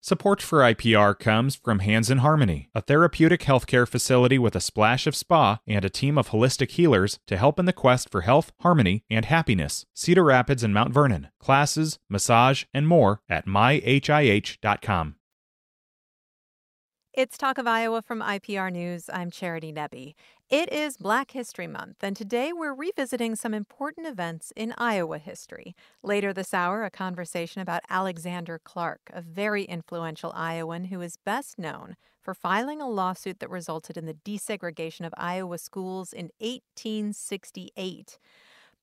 [0.00, 5.06] Support for IPR comes from Hands in Harmony, a therapeutic healthcare facility with a splash
[5.08, 8.52] of spa and a team of holistic healers to help in the quest for health,
[8.60, 9.86] harmony, and happiness.
[9.94, 11.28] Cedar Rapids and Mount Vernon.
[11.40, 15.16] Classes, massage, and more at myhih.com.
[17.18, 19.10] It's Talk of Iowa from IPR News.
[19.12, 20.14] I'm Charity Nebbe.
[20.48, 25.74] It is Black History Month, and today we're revisiting some important events in Iowa history.
[26.00, 31.58] Later this hour, a conversation about Alexander Clark, a very influential Iowan who is best
[31.58, 38.20] known for filing a lawsuit that resulted in the desegregation of Iowa schools in 1868.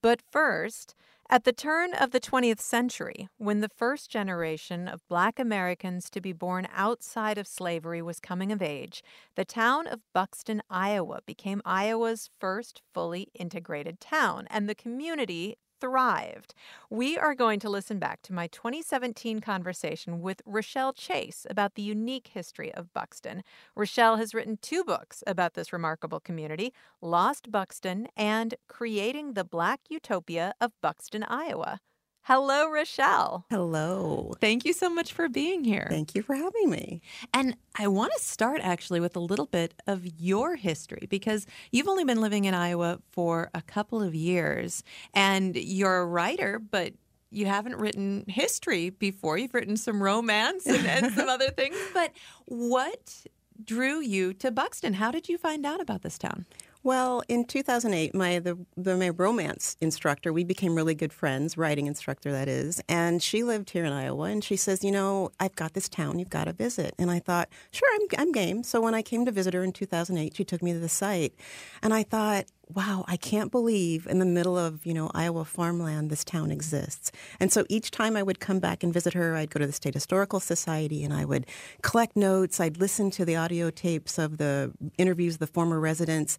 [0.02, 0.94] But first,
[1.28, 6.22] at the turn of the 20th century, when the first generation of Black Americans to
[6.22, 9.04] be born outside of slavery was coming of age,
[9.36, 16.54] the town of Buxton, Iowa became Iowa's first fully integrated town, and the community thrived.
[16.90, 21.82] We are going to listen back to my 2017 conversation with Rochelle Chase about the
[21.82, 23.44] unique history of Buxton.
[23.76, 29.82] Rochelle has written two books about this remarkable community Lost Buxton and Creating the Black
[29.90, 31.80] Utopia of Buxton, Iowa.
[32.28, 33.46] Hello, Rochelle.
[33.52, 34.34] Hello.
[34.42, 35.86] Thank you so much for being here.
[35.92, 37.04] Thank you for having me.
[37.32, 41.88] And I want to start actually with a little bit of your history because you've
[41.88, 46.94] only been living in Iowa for a couple of years and you're a writer, but
[47.30, 49.38] you haven't written history before.
[49.38, 51.78] You've written some romance and, and some other things.
[51.94, 52.12] But
[52.46, 53.28] what
[53.64, 54.96] drew you to Buxton?
[54.96, 56.48] How did you find out about this town?
[56.86, 61.88] Well, in 2008, my the, the, my romance instructor, we became really good friends, writing
[61.88, 65.56] instructor that is, and she lived here in Iowa, and she says, you know, I've
[65.56, 68.62] got this town you've got to visit, and I thought, sure, I'm I'm game.
[68.62, 71.34] So when I came to visit her in 2008, she took me to the site,
[71.82, 76.10] and I thought, wow, I can't believe in the middle of, you know, Iowa farmland
[76.10, 77.12] this town exists.
[77.40, 79.74] And so each time I would come back and visit her, I'd go to the
[79.74, 81.46] State Historical Society and I would
[81.82, 82.60] collect notes.
[82.60, 86.38] I'd listen to the audio tapes of the interviews of the former residents.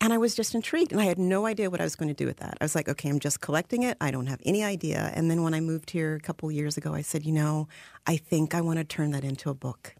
[0.00, 2.14] And I was just intrigued and I had no idea what I was going to
[2.14, 2.56] do with that.
[2.60, 3.96] I was like, okay, I'm just collecting it.
[4.00, 5.12] I don't have any idea.
[5.14, 7.68] And then when I moved here a couple years ago, I said, you know,
[8.06, 9.96] I think I want to turn that into a book.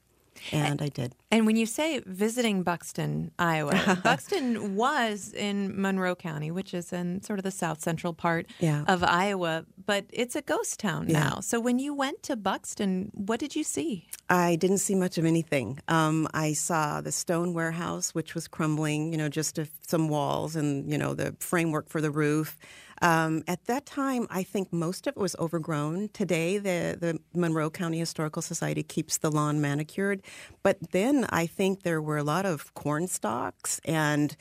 [0.53, 1.15] And I did.
[1.31, 7.23] And when you say visiting Buxton, Iowa, Buxton was in Monroe County, which is in
[7.23, 8.85] sort of the south central part yeah.
[8.87, 11.21] of Iowa, but it's a ghost town yeah.
[11.21, 11.41] now.
[11.41, 14.07] So when you went to Buxton, what did you see?
[14.29, 15.81] I didn't see much of anything.
[15.89, 20.57] Um, I saw the stone warehouse, which was crumbling, you know, just a, some walls
[20.57, 22.59] and, you know, the framework for the roof.
[23.03, 26.11] Um, at that time, I think most of it was overgrown.
[26.13, 30.23] Today, the, the Monroe County Historical Society keeps the lawn manicured.
[30.63, 34.37] But then I think there were a lot of corn stalks and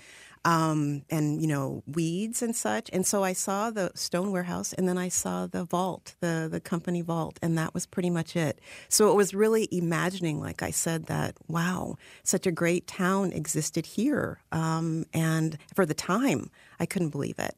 [0.46, 2.90] um, and you know weeds and such.
[2.92, 6.60] And so I saw the stone warehouse, and then I saw the vault, the the
[6.60, 8.60] company vault, and that was pretty much it.
[8.90, 13.86] So it was really imagining, like I said, that wow, such a great town existed
[13.86, 16.50] here, um, and for the time,
[16.80, 17.56] I couldn't believe it.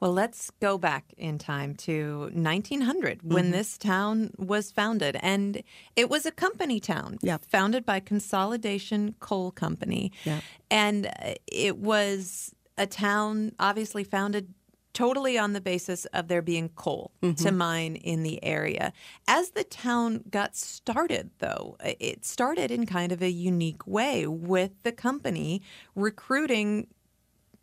[0.00, 3.52] Well, let's go back in time to 1900 when mm-hmm.
[3.52, 5.16] this town was founded.
[5.20, 5.62] And
[5.94, 7.44] it was a company town yep.
[7.44, 10.12] founded by Consolidation Coal Company.
[10.24, 10.42] Yep.
[10.70, 14.52] And uh, it was a town obviously founded
[14.96, 17.34] totally on the basis of there being coal mm-hmm.
[17.34, 18.94] to mine in the area.
[19.28, 24.70] As the town got started, though, it started in kind of a unique way with
[24.84, 25.60] the company
[25.94, 26.86] recruiting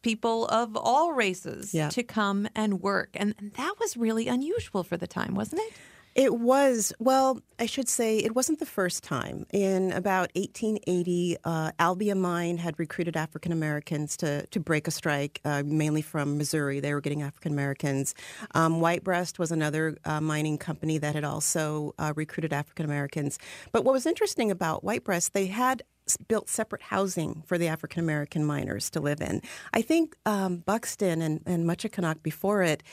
[0.03, 1.89] people of all races yeah.
[1.89, 3.09] to come and work.
[3.15, 5.73] And that was really unusual for the time, wasn't it?
[6.15, 9.47] It was, well, I should say it wasn't the first time.
[9.51, 15.41] In about 1880, uh, Albia Mine had recruited African Americans to, to break a strike,
[15.43, 16.79] uh, mainly from Missouri.
[16.79, 18.13] They were getting African Americans.
[18.53, 23.39] Um, Whitebreast was another uh, mining company that had also uh, recruited African Americans.
[23.71, 25.81] But what was interesting about Whitebreast, they had
[26.27, 29.41] built separate housing for the African American miners to live in.
[29.73, 32.83] I think um, Buxton and, and Muchakinock before it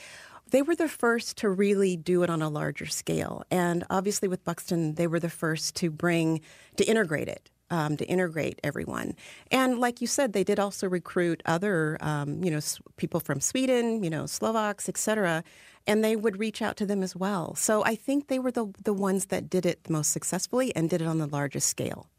[0.51, 3.43] they were the first to really do it on a larger scale.
[3.49, 6.41] And obviously, with Buxton, they were the first to bring,
[6.77, 7.49] to integrate it.
[7.69, 9.15] Um, to integrate everyone,
[9.49, 12.59] and like you said, they did also recruit other, um, you know,
[12.97, 15.41] people from Sweden, you know, Slovaks, etc.,
[15.87, 17.55] and they would reach out to them as well.
[17.55, 21.01] So I think they were the the ones that did it most successfully and did
[21.01, 22.09] it on the largest scale.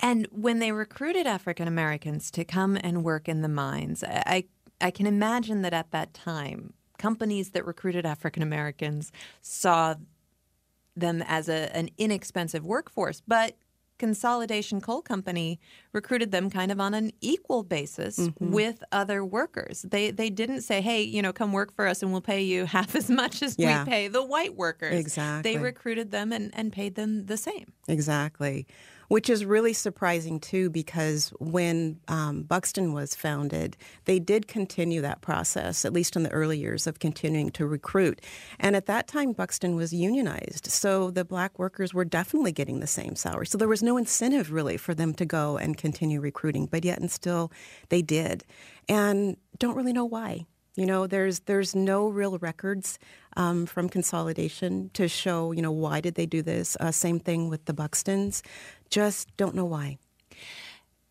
[0.00, 4.44] And when they recruited African Americans to come and work in the mines, I
[4.80, 9.94] I can imagine that at that time, companies that recruited African Americans saw
[10.96, 13.22] them as a, an inexpensive workforce.
[13.26, 13.56] But
[13.98, 15.60] Consolidation Coal Company
[15.92, 18.50] recruited them kind of on an equal basis mm-hmm.
[18.50, 19.82] with other workers.
[19.82, 22.64] They they didn't say, "Hey, you know, come work for us and we'll pay you
[22.76, 23.84] half as much as yeah.
[23.84, 25.52] we pay the white workers." Exactly.
[25.52, 27.72] They recruited them and, and paid them the same.
[27.88, 28.66] Exactly
[29.08, 35.20] which is really surprising too because when um, Buxton was founded, they did continue that
[35.20, 38.20] process, at least in the early years of continuing to recruit.
[38.58, 40.70] And at that time, Buxton was unionized.
[40.70, 43.46] So the black workers were definitely getting the same salary.
[43.46, 46.98] So there was no incentive really for them to go and continue recruiting, but yet
[46.98, 47.52] and still
[47.88, 48.44] they did.
[48.88, 50.46] And don't really know why.
[50.76, 52.98] You know, there's there's no real records
[53.36, 56.76] um, from consolidation to show you know why did they do this.
[56.80, 58.42] Uh, same thing with the Buxtons,
[58.90, 59.98] just don't know why.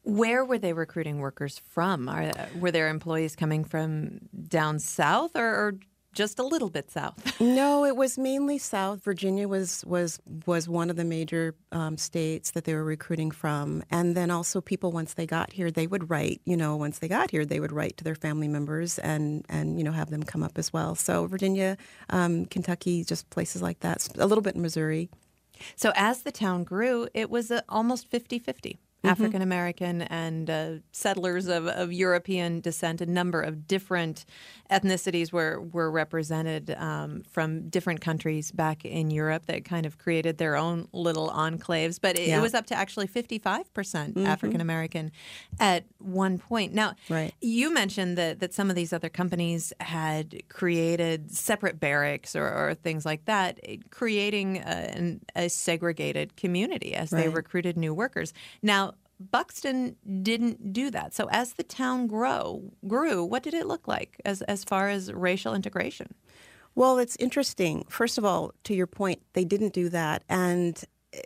[0.04, 2.10] Where were they recruiting workers from?
[2.10, 5.80] Are, were their employees coming from down south or, or
[6.14, 7.40] just a little bit south.
[7.42, 9.04] no, it was mainly south.
[9.04, 13.84] Virginia was was was one of the major um, states that they were recruiting from,
[13.90, 16.42] and then also people once they got here, they would write.
[16.46, 19.78] You know, once they got here, they would write to their family members and and
[19.78, 20.96] you know have them come up as well.
[20.96, 21.78] So Virginia,
[22.10, 24.08] um, Kentucky, just places like that.
[24.18, 25.10] A little bit in Missouri.
[25.76, 28.80] So as the town grew, it was almost 50 50.
[29.04, 29.12] Mm-hmm.
[29.12, 33.02] African American and uh, settlers of, of European descent.
[33.02, 34.24] A number of different
[34.72, 40.38] ethnicities were were represented um, from different countries back in Europe that kind of created
[40.38, 42.00] their own little enclaves.
[42.00, 42.40] But it, yeah.
[42.40, 44.26] it was up to actually fifty five percent mm-hmm.
[44.26, 45.12] African American
[45.60, 46.74] at one point.
[46.74, 47.34] Now, right.
[47.42, 52.74] you mentioned that that some of these other companies had created separate barracks or, or
[52.74, 53.60] things like that,
[53.90, 57.24] creating a, a segregated community as right.
[57.24, 58.34] they recruited new workers.
[58.62, 61.14] Now Buxton didn't do that.
[61.14, 65.12] So as the town grow grew, what did it look like as as far as
[65.12, 66.14] racial integration?
[66.76, 67.86] Well, it's interesting.
[67.88, 70.82] First of all, to your point, they didn't do that, and
[71.14, 71.22] eh,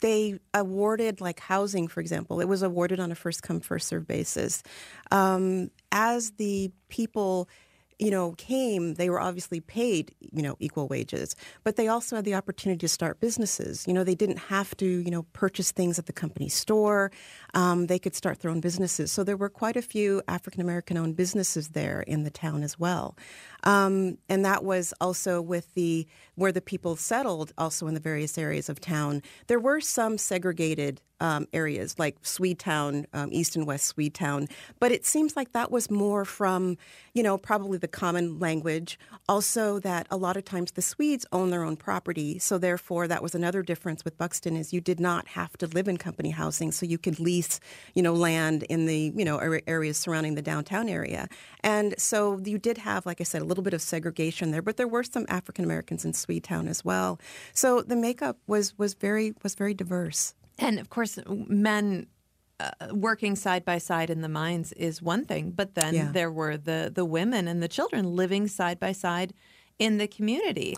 [0.00, 2.40] they awarded like housing, for example.
[2.40, 4.62] It was awarded on a first come first serve basis.
[5.10, 7.48] Um, as the people
[8.02, 12.24] you know, came, they were obviously paid, you know, equal wages, but they also had
[12.24, 13.86] the opportunity to start businesses.
[13.86, 17.12] You know, they didn't have to, you know, purchase things at the company store.
[17.54, 19.12] Um, they could start their own businesses.
[19.12, 22.76] So there were quite a few African American owned businesses there in the town as
[22.76, 23.16] well.
[23.64, 28.38] Um, and that was also with the where the people settled, also in the various
[28.38, 29.22] areas of town.
[29.48, 34.50] There were some segregated um, areas like Swedetown, um, East and West Swedetown,
[34.80, 36.76] but it seems like that was more from,
[37.14, 38.98] you know, probably the common language.
[39.28, 43.22] Also, that a lot of times the Swedes own their own property, so therefore that
[43.22, 46.72] was another difference with Buxton is you did not have to live in company housing,
[46.72, 47.60] so you could lease,
[47.94, 49.38] you know, land in the you know
[49.68, 51.28] areas surrounding the downtown area,
[51.62, 54.76] and so you did have, like I said, a little bit of segregation there, but
[54.76, 57.20] there were some African Americans in Swedetown as well.
[57.52, 60.34] So the makeup was was very was very diverse.
[60.58, 62.06] And of course, men
[62.60, 66.12] uh, working side by side in the mines is one thing, but then yeah.
[66.12, 69.34] there were the the women and the children living side by side
[69.78, 70.76] in the community.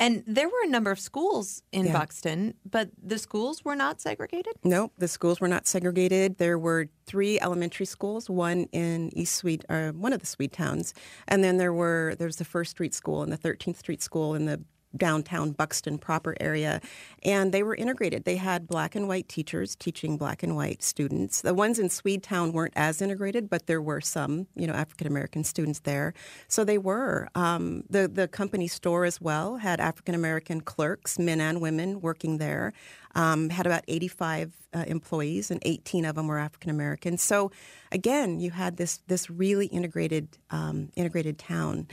[0.00, 1.92] And there were a number of schools in yeah.
[1.92, 4.54] Buxton, but the schools were not segregated?
[4.64, 6.38] No, the schools were not segregated.
[6.38, 10.94] There were three elementary schools, one in East Swede, uh, one of the Swede towns,
[11.28, 14.48] and then there were there's the First Street School and the 13th Street School and
[14.48, 14.62] the
[14.96, 16.80] downtown Buxton proper area.
[17.22, 18.24] And they were integrated.
[18.24, 21.42] They had black and white teachers teaching black and white students.
[21.42, 25.44] The ones in Swedetown weren't as integrated, but there were some, you know, African American
[25.44, 26.14] students there.
[26.48, 27.28] So they were.
[27.34, 32.38] Um, the, the company store as well had African American clerks, men and women, working
[32.38, 32.72] there.
[33.14, 37.18] Um, had about 85 uh, employees, and 18 of them were African American.
[37.18, 37.50] So,
[37.90, 41.88] again, you had this this really integrated um, integrated town,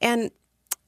[0.00, 0.30] and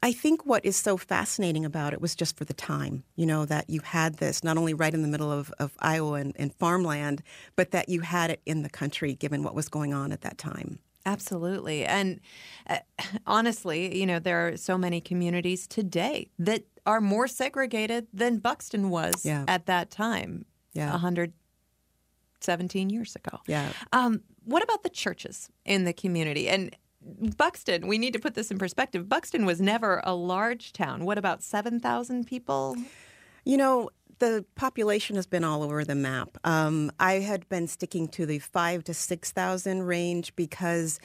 [0.03, 3.45] I think what is so fascinating about it was just for the time, you know,
[3.47, 6.55] that you had this not only right in the middle of, of Iowa and, and
[6.55, 7.23] farmland,
[7.57, 10.39] but that you had it in the country given what was going on at that
[10.39, 10.79] time.
[11.05, 11.85] Absolutely.
[11.85, 12.21] And
[12.69, 12.79] uh,
[13.27, 18.91] honestly, you know, there are so many communities today that are more segregated than Buxton
[18.91, 19.45] was yeah.
[19.49, 20.91] at that time, yeah.
[20.93, 23.41] 117 years ago.
[23.47, 23.73] Yeah.
[23.93, 26.49] Um, what about the churches in the community?
[26.49, 26.75] And
[27.37, 29.09] Buxton, we need to put this in perspective.
[29.09, 31.05] Buxton was never a large town.
[31.05, 32.77] What about 7,000 people?
[33.45, 36.39] You know, the population has been all over the map.
[36.45, 40.99] Um, I had been sticking to the five to 6,000 range because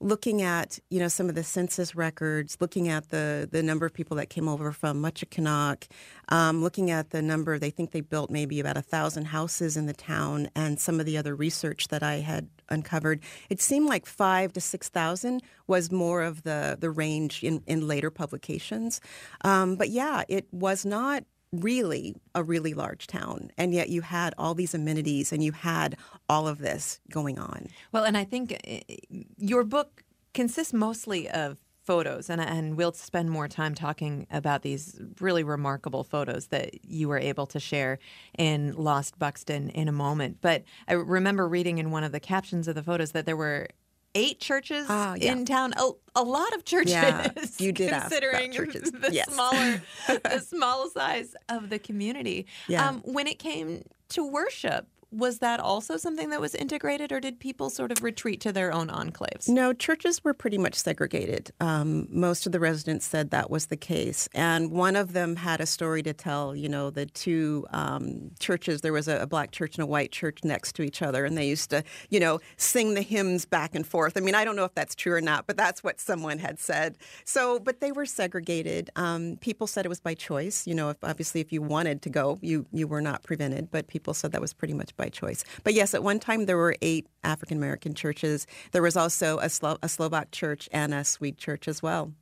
[0.00, 3.92] looking at you know some of the census records, looking at the the number of
[3.92, 5.86] people that came over from Muchakinock,
[6.30, 9.86] um, looking at the number they think they built maybe about a thousand houses in
[9.86, 14.06] the town, and some of the other research that I had uncovered, it seemed like
[14.06, 19.00] five to six thousand was more of the the range in in later publications.
[19.42, 23.50] Um, but yeah, it was not really a really large town.
[23.56, 25.96] And yet you had all these amenities and you had
[26.28, 27.68] all of this going on.
[27.92, 28.94] Well, and I think uh,
[29.36, 35.00] your book consists mostly of photos and and we'll spend more time talking about these
[35.18, 37.98] really remarkable photos that you were able to share
[38.38, 42.68] in Lost Buxton in a moment but I remember reading in one of the captions
[42.68, 43.66] of the photos that there were
[44.14, 45.32] eight churches uh, yeah.
[45.32, 45.72] in town.
[45.76, 46.92] A, a, lot of churches.
[46.92, 48.90] Yeah, you did considering churches.
[48.92, 49.32] the yes.
[49.32, 52.46] smaller, the small size of the community.
[52.68, 52.88] Yeah.
[52.88, 57.40] Um, when it came to worship, was that also something that was integrated, or did
[57.40, 59.48] people sort of retreat to their own enclaves?
[59.48, 61.50] No, churches were pretty much segregated.
[61.60, 64.28] Um, most of the residents said that was the case.
[64.34, 66.54] And one of them had a story to tell.
[66.54, 70.12] You know, the two um, churches, there was a, a, black church and a white
[70.12, 73.74] church next to each other, and they used to, you know, sing the hymns back
[73.74, 74.16] and forth.
[74.16, 76.58] I mean, I don't know if that's true or not, but that's what someone had
[76.58, 76.98] said.
[77.24, 78.90] So, but they were segregated.
[78.96, 80.66] Um, people said it was by choice.
[80.66, 83.88] You know, if obviously if you wanted to go, you, you were not prevented, but
[83.88, 85.44] people said that was pretty much by choice.
[85.64, 88.46] But yes, at one time there were eight African American churches.
[88.72, 92.12] There was also a, Slo- a Slovak church and a Swede church as well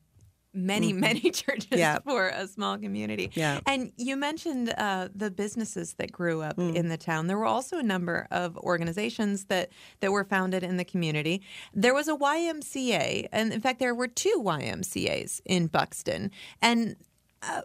[0.55, 1.01] many, mm-hmm.
[1.01, 1.99] many churches yeah.
[2.05, 3.31] for a small community.
[3.35, 3.61] Yeah.
[3.67, 6.75] And you mentioned uh, the businesses that grew up mm.
[6.75, 7.27] in the town.
[7.27, 9.71] There were also a number of organizations that,
[10.01, 11.43] that were founded in the community.
[11.75, 16.31] There was a YMCA, and in fact, there were two YMCAs in Buxton.
[16.61, 16.97] And
[17.43, 17.63] uh,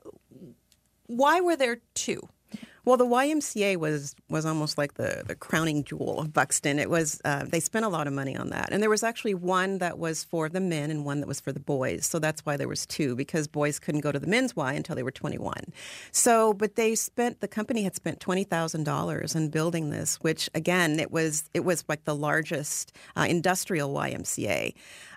[1.07, 2.27] why were there two?
[2.85, 6.79] Well, the YMCA was was almost like the, the crowning jewel of Buxton.
[6.79, 9.35] It was uh, they spent a lot of money on that, and there was actually
[9.35, 12.05] one that was for the men and one that was for the boys.
[12.05, 14.97] So that's why there was two because boys couldn't go to the men's Y until
[14.97, 15.53] they were 21.
[16.11, 20.49] So, but they spent the company had spent twenty thousand dollars in building this, which
[20.53, 24.73] again it was it was like the largest uh, industrial YMCA.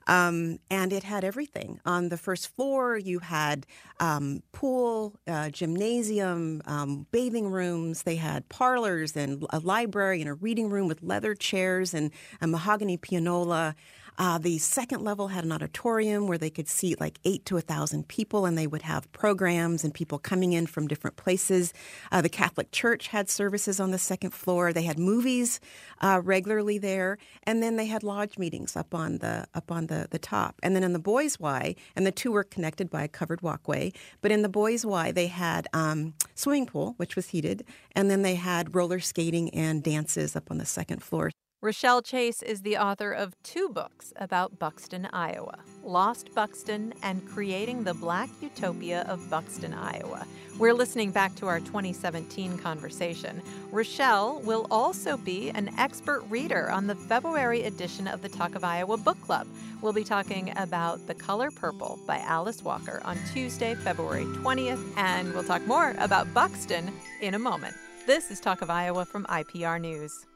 [0.06, 1.80] Um, and it had everything.
[1.84, 3.66] On the first floor, you had
[3.98, 8.02] um, pool, uh, gymnasium, um, bathing rooms.
[8.04, 12.10] They had parlors and a library and a reading room with leather chairs and
[12.40, 13.74] a mahogany pianola.
[14.18, 17.60] Uh, the second level had an auditorium where they could seat like eight to a
[17.60, 21.72] thousand people, and they would have programs and people coming in from different places.
[22.10, 24.72] Uh, the Catholic Church had services on the second floor.
[24.72, 25.60] They had movies
[26.00, 30.08] uh, regularly there, and then they had lodge meetings up on the up on the
[30.10, 30.56] the top.
[30.62, 33.92] And then in the Boys Y, and the two were connected by a covered walkway.
[34.20, 38.22] But in the Boys Y, they had um, swimming pool, which was heated, and then
[38.22, 41.30] they had roller skating and dances up on the second floor.
[41.66, 47.82] Rochelle Chase is the author of two books about Buxton, Iowa Lost Buxton and Creating
[47.82, 50.28] the Black Utopia of Buxton, Iowa.
[50.60, 53.42] We're listening back to our 2017 conversation.
[53.72, 58.62] Rochelle will also be an expert reader on the February edition of the Talk of
[58.62, 59.48] Iowa Book Club.
[59.82, 65.34] We'll be talking about The Color Purple by Alice Walker on Tuesday, February 20th, and
[65.34, 67.74] we'll talk more about Buxton in a moment.
[68.06, 70.26] This is Talk of Iowa from IPR News.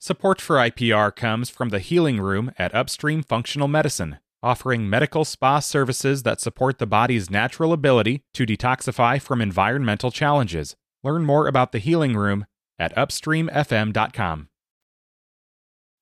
[0.00, 5.58] Support for IPR comes from the Healing Room at Upstream Functional Medicine, offering medical spa
[5.58, 10.76] services that support the body's natural ability to detoxify from environmental challenges.
[11.02, 12.46] Learn more about the Healing Room
[12.78, 14.48] at upstreamfm.com.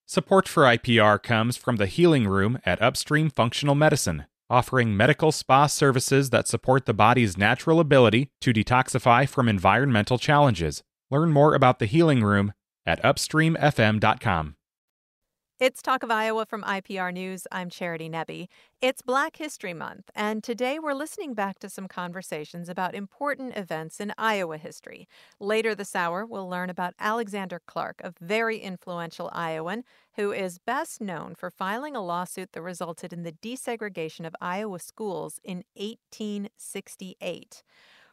[0.05, 5.69] Support for IPR comes from the Healing Room at Upstream Functional Medicine, offering medical spa
[5.69, 10.83] services that support the body's natural ability to detoxify from environmental challenges.
[11.11, 12.53] Learn more about the Healing Room
[12.87, 14.57] at upstreamfm.com.
[15.59, 17.47] It's Talk of Iowa from IPR News.
[17.51, 18.49] I'm Charity Nebbe.
[18.83, 23.99] It's Black History Month, and today we're listening back to some conversations about important events
[23.99, 25.09] in Iowa history.
[25.41, 29.85] Later this hour, we'll learn about Alexander Clark, a very influential Iowan
[30.17, 34.79] who is best known for filing a lawsuit that resulted in the desegregation of Iowa
[34.79, 37.63] schools in 1868.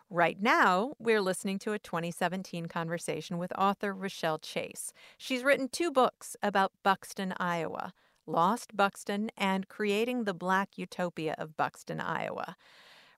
[0.09, 4.93] Right now, we're listening to a 2017 conversation with author Rochelle Chase.
[5.17, 7.93] She's written two books about Buxton, Iowa
[8.25, 12.55] Lost Buxton and Creating the Black Utopia of Buxton, Iowa.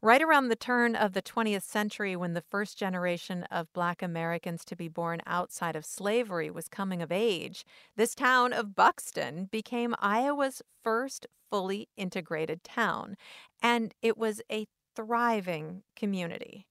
[0.01, 4.63] Right around the turn of the 20th century, when the first generation of Black Americans
[4.65, 7.65] to be born outside of slavery was coming of age,
[7.95, 13.15] this town of Buxton became Iowa's first fully integrated town.
[13.61, 16.67] And it was a thriving community.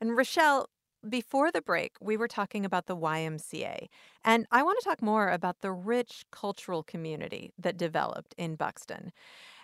[0.00, 0.68] And Rochelle,
[1.08, 3.86] before the break, we were talking about the YMCA,
[4.24, 9.12] and I want to talk more about the rich cultural community that developed in Buxton.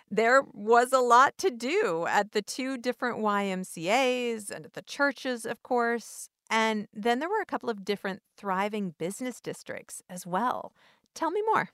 [0.09, 5.45] There was a lot to do at the two different YMCAs and at the churches,
[5.45, 6.29] of course.
[6.49, 10.73] And then there were a couple of different thriving business districts as well.
[11.15, 11.69] Tell me more.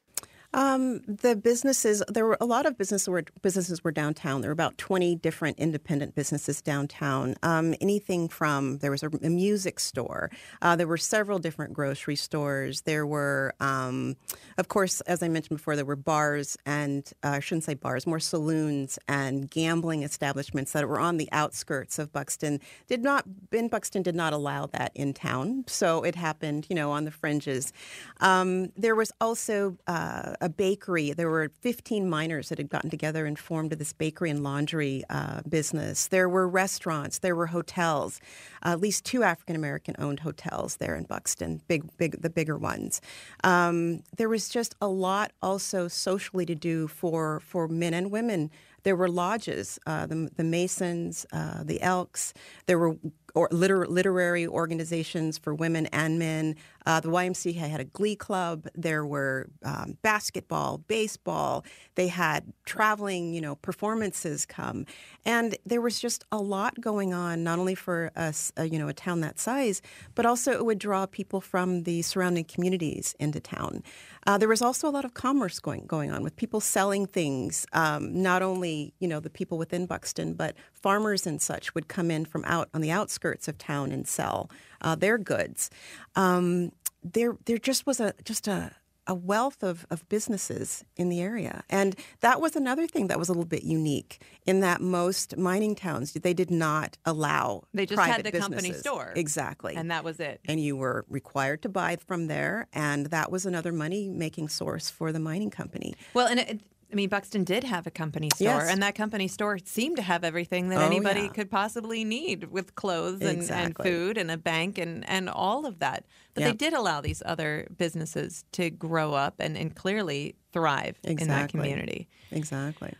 [0.54, 2.76] Um, the businesses, there were a lot of
[3.08, 4.42] were, businesses were downtown.
[4.42, 7.36] There were about 20 different independent businesses downtown.
[7.44, 10.32] Um, anything from, there was a, a music store.
[10.62, 12.82] Uh, there were several different grocery stores.
[12.82, 14.16] There were, um,
[14.58, 18.08] of course, as I mentioned before, there were bars and, uh, I shouldn't say bars,
[18.08, 22.60] more saloons and gambling establishments that were on the outskirts of Buxton.
[22.88, 25.66] Did not, in Buxton did not allow that in town.
[25.68, 27.72] So it happened, you know, on the fringes.
[28.20, 31.12] Um, there was also, uh, a bakery.
[31.14, 35.42] There were 15 miners that had gotten together and formed this bakery and laundry uh,
[35.48, 36.08] business.
[36.08, 37.20] There were restaurants.
[37.20, 38.20] There were hotels.
[38.66, 42.58] Uh, at least two African American owned hotels there in Buxton, big, big, the bigger
[42.58, 43.02] ones.
[43.44, 48.52] Um, there was just a lot also socially to do for for men and women.
[48.84, 52.34] There were lodges, uh, the, the Masons, uh, the Elks.
[52.66, 52.96] There were
[53.36, 56.56] or liter- literary organizations for women and men.
[56.86, 58.68] Uh, the YMCA had a glee club.
[58.76, 61.66] There were um, basketball, baseball.
[61.96, 64.86] They had traveling, you know, performances come,
[65.26, 67.44] and there was just a lot going on.
[67.44, 69.82] Not only for us, uh, you know, a town that size,
[70.16, 73.84] but also it would draw people from the surrounding communities into town.
[74.28, 77.66] Uh, there was also a lot of commerce going going on with people selling things.
[77.74, 82.12] Um, not only you know the people within Buxton, but farmers and such would come
[82.12, 84.50] in from out on the outskirts of town and sell
[84.82, 85.70] uh, their goods.
[86.16, 86.72] Um,
[87.04, 88.74] there, there just was a just a
[89.10, 91.64] a wealth of, of businesses in the area.
[91.68, 95.74] And that was another thing that was a little bit unique in that most mining
[95.76, 98.56] towns, they did not allow They just had the businesses.
[98.56, 99.12] company store.
[99.16, 99.76] Exactly.
[99.76, 100.42] And that was it.
[100.48, 102.68] And you were required to buy from there.
[102.72, 105.96] And that was another money making source for the mining company.
[106.14, 106.62] Well, and it,
[106.92, 108.70] I mean, Buxton did have a company store, Yes.
[108.70, 111.28] and that company store seemed to have everything that Oh, anybody yeah.
[111.28, 115.78] could possibly need with clothes and, and food and a bank and, and all of
[115.80, 116.06] that.
[116.34, 121.16] But they did allow these other businesses to grow up and, and clearly thrive in
[121.28, 122.08] that community.
[122.32, 122.94] Exactly.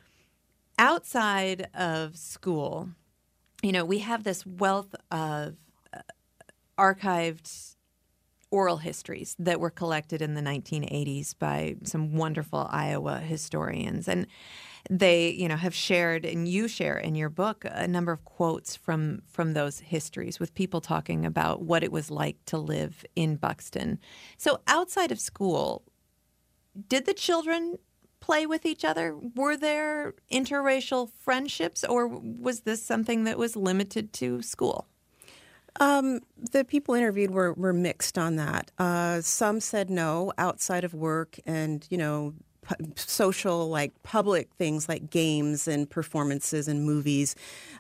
[0.78, 2.90] outside of school,
[3.64, 5.56] you know, we have this wealth of
[5.94, 6.00] uh,
[6.78, 7.69] archived
[8.52, 14.26] oral histories that were collected in the 1980s by some wonderful Iowa historians and
[14.90, 18.76] they you know have shared and you share in your book a number of quotes
[18.76, 23.36] from from those histories with people talking about what it was like to live in
[23.36, 24.00] Buxton.
[24.38, 25.84] So outside of school,
[26.88, 27.78] did the children
[28.20, 29.16] play with each other?
[29.36, 34.88] Were there interracial friendships, or was this something that was limited to school?
[35.80, 36.20] Um,
[36.52, 38.72] the people interviewed were, were mixed on that.
[38.78, 42.34] Uh, some said no outside of work and, you know,
[42.96, 47.36] social, like public things like games and performances and movies.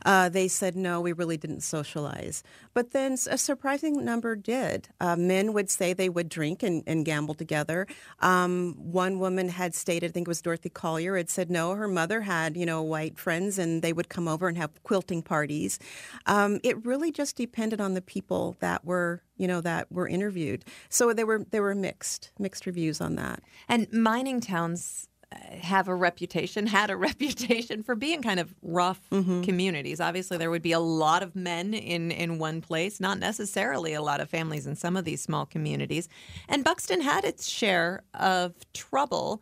[0.05, 2.43] Uh, they said no, we really didn't socialize.
[2.73, 4.89] But then a surprising number did.
[4.99, 7.87] Uh, men would say they would drink and, and gamble together.
[8.19, 11.87] Um, one woman had stated, I think it was Dorothy Collier, had said no, her
[11.87, 15.79] mother had, you know, white friends and they would come over and have quilting parties.
[16.25, 20.63] Um, it really just depended on the people that were, you know, that were interviewed.
[20.89, 23.41] So they were they were mixed mixed reviews on that.
[23.67, 28.99] And mining towns uh, have a reputation, had a reputation for being kind of rough
[29.43, 29.99] communities.
[29.99, 34.01] Obviously, there would be a lot of men in, in one place, not necessarily a
[34.01, 36.09] lot of families in some of these small communities.
[36.47, 39.41] And Buxton had its share of trouble.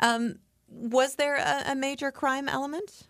[0.00, 0.36] Um,
[0.68, 3.06] was there a, a major crime element?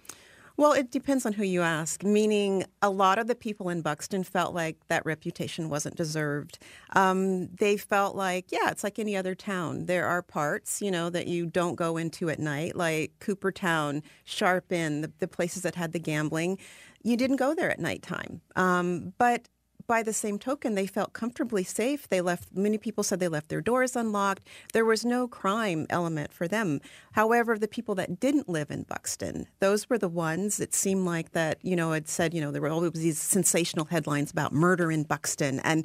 [0.60, 2.04] Well, it depends on who you ask.
[2.04, 6.58] Meaning, a lot of the people in Buxton felt like that reputation wasn't deserved.
[6.94, 9.86] Um, they felt like, yeah, it's like any other town.
[9.86, 14.70] There are parts, you know, that you don't go into at night, like Coopertown, Sharp
[14.70, 16.58] End, the, the places that had the gambling.
[17.02, 18.42] You didn't go there at nighttime.
[18.54, 19.48] Um, but
[19.90, 22.08] by the same token, they felt comfortably safe.
[22.08, 22.56] They left.
[22.56, 24.46] Many people said they left their doors unlocked.
[24.72, 26.80] There was no crime element for them.
[27.10, 31.32] However, the people that didn't live in Buxton, those were the ones that seemed like
[31.32, 31.58] that.
[31.62, 35.02] You know, had said, you know, there were always these sensational headlines about murder in
[35.02, 35.84] Buxton, and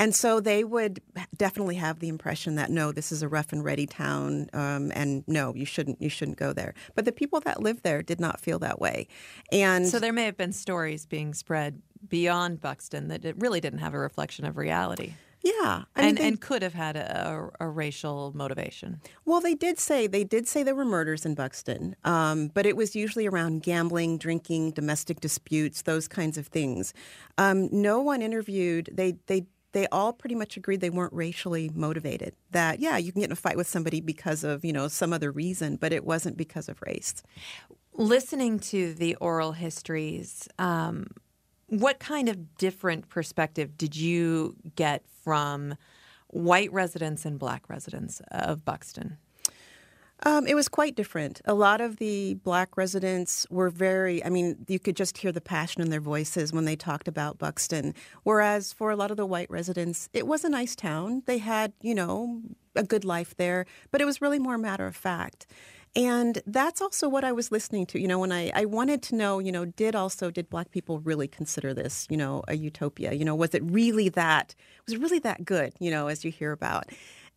[0.00, 1.00] and so they would
[1.36, 5.22] definitely have the impression that no, this is a rough and ready town, um, and
[5.28, 6.74] no, you shouldn't you shouldn't go there.
[6.96, 9.06] But the people that lived there did not feel that way,
[9.52, 13.80] and So there may have been stories being spread beyond Buxton that it really didn't
[13.80, 15.14] have a reflection of reality.
[15.42, 19.00] yeah, I mean, and, they- and could have had a, a, a racial motivation.
[19.24, 22.76] Well, they did say they did say there were murders in Buxton, um, but it
[22.76, 26.94] was usually around gambling, drinking, domestic disputes, those kinds of things.
[27.36, 28.88] Um, no one interviewed.
[28.92, 32.32] They they they all pretty much agreed they weren't racially motivated.
[32.52, 35.12] That yeah, you can get in a fight with somebody because of you know some
[35.12, 37.22] other reason, but it wasn't because of race.
[37.96, 41.06] Listening to the oral histories, um,
[41.68, 45.76] what kind of different perspective did you get from
[46.28, 49.18] white residents and black residents of Buxton?
[50.22, 51.40] Um, it was quite different.
[51.44, 55.40] A lot of the black residents were very, I mean, you could just hear the
[55.40, 57.94] passion in their voices when they talked about Buxton.
[58.22, 61.24] Whereas for a lot of the white residents, it was a nice town.
[61.26, 62.40] They had, you know,
[62.74, 65.46] a good life there, but it was really more matter of fact.
[65.96, 68.00] And that's also what I was listening to.
[68.00, 70.98] You know, when I, I wanted to know, you know, did also, did black people
[70.98, 73.12] really consider this, you know, a utopia?
[73.12, 74.54] You know, was it really that,
[74.86, 76.86] was it really that good, you know, as you hear about?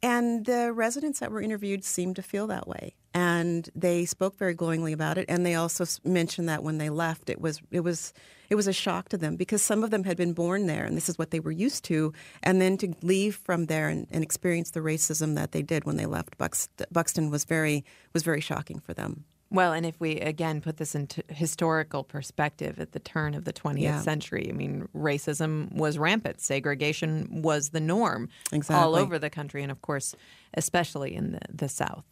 [0.04, 4.54] And the residents that were interviewed seemed to feel that way, and they spoke very
[4.54, 5.26] glowingly about it.
[5.28, 8.14] And they also mentioned that when they left, it was it was
[8.50, 10.96] it was a shock to them because some of them had been born there, and
[10.96, 12.14] this is what they were used to.
[12.44, 15.98] And then to leave from there and, and experience the racism that they did when
[15.98, 17.84] they left Buxton was very
[18.14, 19.26] was very shocking for them.
[19.50, 23.54] Well, and if we again put this into historical perspective at the turn of the
[23.54, 24.02] 20th yeah.
[24.02, 28.76] century, I mean, racism was rampant, segregation was the norm exactly.
[28.76, 30.16] all over the country, and of course,
[30.54, 32.04] especially in the, the South.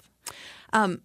[0.72, 1.02] Um,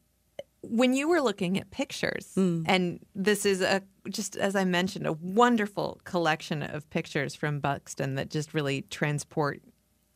[0.62, 2.64] when you were looking at pictures, mm.
[2.66, 8.14] and this is a just as I mentioned, a wonderful collection of pictures from Buxton
[8.14, 9.62] that just really transport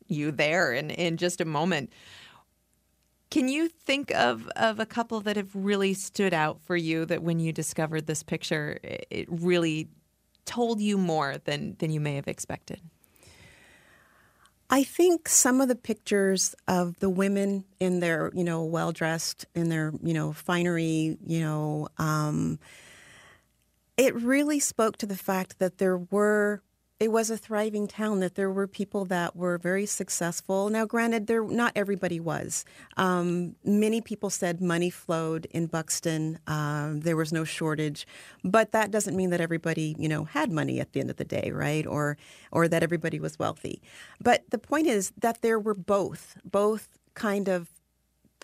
[0.07, 1.93] you there in, in just a moment.
[3.31, 7.23] Can you think of, of a couple that have really stood out for you that
[7.23, 9.89] when you discovered this picture, it really
[10.45, 12.81] told you more than, than you may have expected?
[14.71, 19.47] I think some of the pictures of the women in their, you know, well dressed,
[19.55, 22.59] in their, you know, finery, you know, um,
[23.97, 26.63] it really spoke to the fact that there were
[27.05, 30.71] it was a thriving town that there were people that were very successful.
[30.71, 32.65] Now granted there not everybody was.
[32.97, 36.39] Um, many people said money flowed in buxton.
[36.47, 38.07] Um, there was no shortage.
[38.43, 41.27] But that doesn't mean that everybody you know had money at the end of the
[41.27, 41.87] day right?
[41.87, 42.17] Or
[42.51, 43.83] or that everybody was wealthy.
[44.19, 47.69] But the point is that there were both both kind of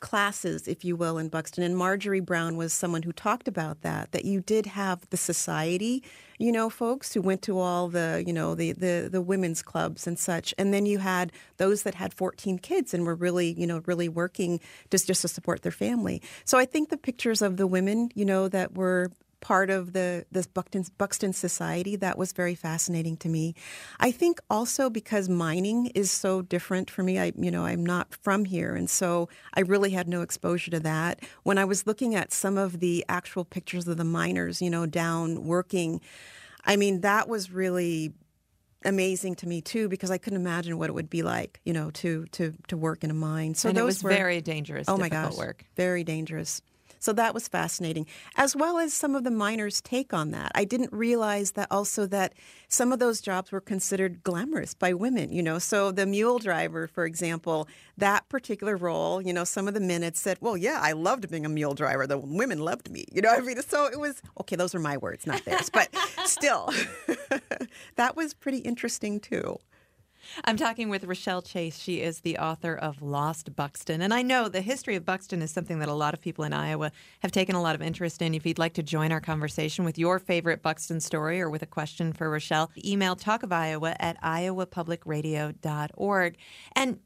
[0.01, 1.63] classes, if you will, in Buxton.
[1.63, 6.03] And Marjorie Brown was someone who talked about that, that you did have the society,
[6.39, 10.07] you know, folks who went to all the, you know, the, the, the women's clubs
[10.07, 10.55] and such.
[10.59, 14.09] And then you had those that had 14 kids and were really, you know, really
[14.09, 14.61] working
[14.91, 16.23] just, just to support their family.
[16.45, 19.11] So I think the pictures of the women, you know, that were
[19.41, 23.55] part of the this Buxton, Buxton society that was very fascinating to me.
[23.99, 27.19] I think also because mining is so different for me.
[27.19, 30.81] I you know I'm not from here, and so I really had no exposure to
[30.81, 31.21] that.
[31.43, 34.87] When I was looking at some of the actual pictures of the miners, you know,
[34.87, 36.01] down working,
[36.65, 38.13] I mean that was really
[38.85, 41.91] amazing to me too because I couldn't imagine what it would be like, you know,
[41.93, 43.55] to to to work in a mine.
[43.55, 44.89] So and those it was were, very dangerous.
[44.89, 45.65] Oh my gosh, work.
[45.77, 46.63] very dangerous.
[47.01, 50.53] So that was fascinating, as well as some of the miners' take on that.
[50.55, 52.35] I didn't realize that also that
[52.69, 55.59] some of those jobs were considered glamorous by women, you know.
[55.59, 60.03] So the mule driver, for example, that particular role, you know, some of the men
[60.03, 62.07] had said, well, yeah, I loved being a mule driver.
[62.07, 63.63] The women loved me, you know I mean?
[63.63, 65.89] So it was, okay, those are my words, not theirs, but
[66.27, 66.71] still,
[67.97, 69.59] that was pretty interesting too.
[70.45, 71.79] I'm talking with Rochelle Chase.
[71.79, 74.03] She is the author of Lost Buxton.
[74.03, 76.53] And I know the history of Buxton is something that a lot of people in
[76.53, 78.35] Iowa have taken a lot of interest in.
[78.35, 81.67] If you'd like to join our conversation with your favorite Buxton story or with a
[81.67, 86.37] question for Rochelle, email talkofiowa at iowapublicradio.org.
[86.77, 86.99] And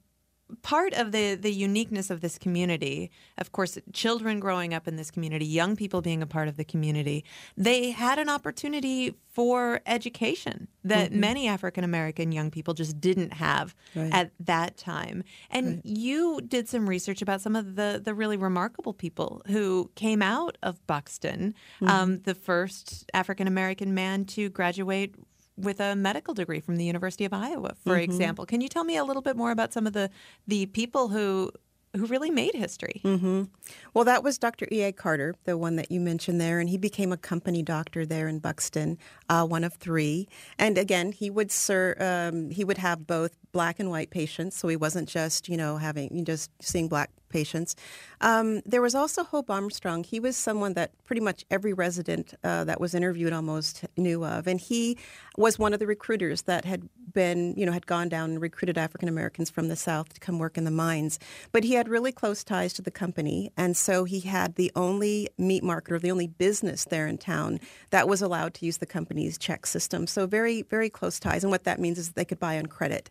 [0.63, 5.11] part of the the uniqueness of this community of course children growing up in this
[5.11, 7.25] community young people being a part of the community
[7.57, 11.21] they had an opportunity for education that mm-hmm.
[11.21, 14.13] many african american young people just didn't have right.
[14.13, 15.81] at that time and right.
[15.85, 20.59] you did some research about some of the the really remarkable people who came out
[20.63, 21.89] of buxton mm-hmm.
[21.89, 25.15] um, the first african american man to graduate
[25.57, 28.03] with a medical degree from the University of Iowa, for mm-hmm.
[28.03, 28.47] example.
[28.47, 30.11] Can you tell me a little bit more about some of the
[30.47, 31.51] the people who
[31.97, 33.01] who really made history.
[33.05, 33.45] Mm-hmm.
[33.93, 34.67] Well, that was Dr.
[34.73, 34.93] E.A.
[34.93, 38.41] Carter, the one that you mentioned there, and he became a company doctor there in
[38.41, 40.29] Buxton, uh, one of three.
[40.59, 44.69] And again, he would sir, um, he would have both black and white patients, so
[44.69, 47.75] he wasn't just you know having just seeing black patients.
[48.21, 50.05] Um, there was also Hobe Armstrong.
[50.05, 54.47] He was someone that pretty much every resident uh, that was interviewed almost knew of,
[54.47, 54.97] and he
[55.37, 58.79] was one of the recruiters that had been, you know, had gone down and recruited
[58.79, 61.19] African Americans from the South to come work in the mines.
[61.51, 65.29] But he had really close ties to the company, and so he had the only
[65.37, 67.59] meat market or the only business there in town
[67.91, 70.07] that was allowed to use the company's check system.
[70.07, 73.11] So very, very close ties, and what that means is they could buy on credit.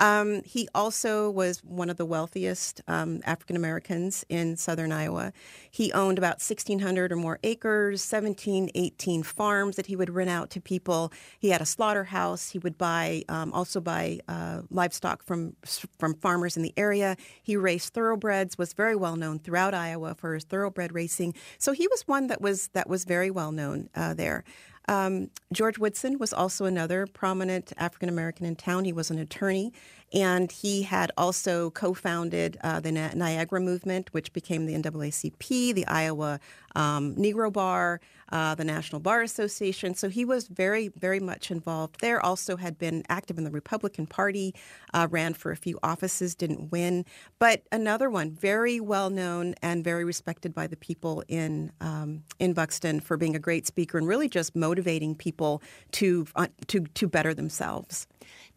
[0.00, 5.32] Um, he also was one of the wealthiest um, African Americans in southern Iowa.
[5.70, 10.48] He owned about 1,600 or more acres, 17, 18 farms that he would rent out
[10.50, 11.12] to people.
[11.38, 12.50] He had a slaughterhouse.
[12.50, 15.54] He would buy um, also buy uh, livestock from
[15.98, 17.16] from farmers in the area.
[17.42, 18.56] He raced thoroughbreds.
[18.56, 21.34] Was very well known throughout Iowa for his thoroughbred racing.
[21.58, 24.44] So he was one that was that was very well known uh, there.
[24.90, 28.84] Um, George Woodson was also another prominent African American in town.
[28.84, 29.72] He was an attorney,
[30.12, 35.86] and he had also co founded uh, the Niagara movement, which became the NAACP, the
[35.86, 36.40] Iowa
[36.74, 38.00] um, Negro Bar,
[38.32, 39.94] uh, the National Bar Association.
[39.94, 42.24] So he was very, very much involved there.
[42.24, 44.54] Also had been active in the Republican Party,
[44.94, 47.04] uh, ran for a few offices, didn't win.
[47.38, 52.52] But another one, very well known and very respected by the people in um, in
[52.52, 55.62] Buxton for being a great speaker and really just motivating people
[55.92, 58.06] to uh, to to better themselves.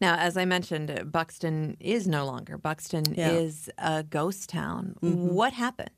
[0.00, 2.58] Now, as I mentioned, Buxton is no longer.
[2.58, 3.30] Buxton yeah.
[3.30, 4.96] is a ghost town.
[5.02, 5.34] Mm-hmm.
[5.34, 5.90] What happened?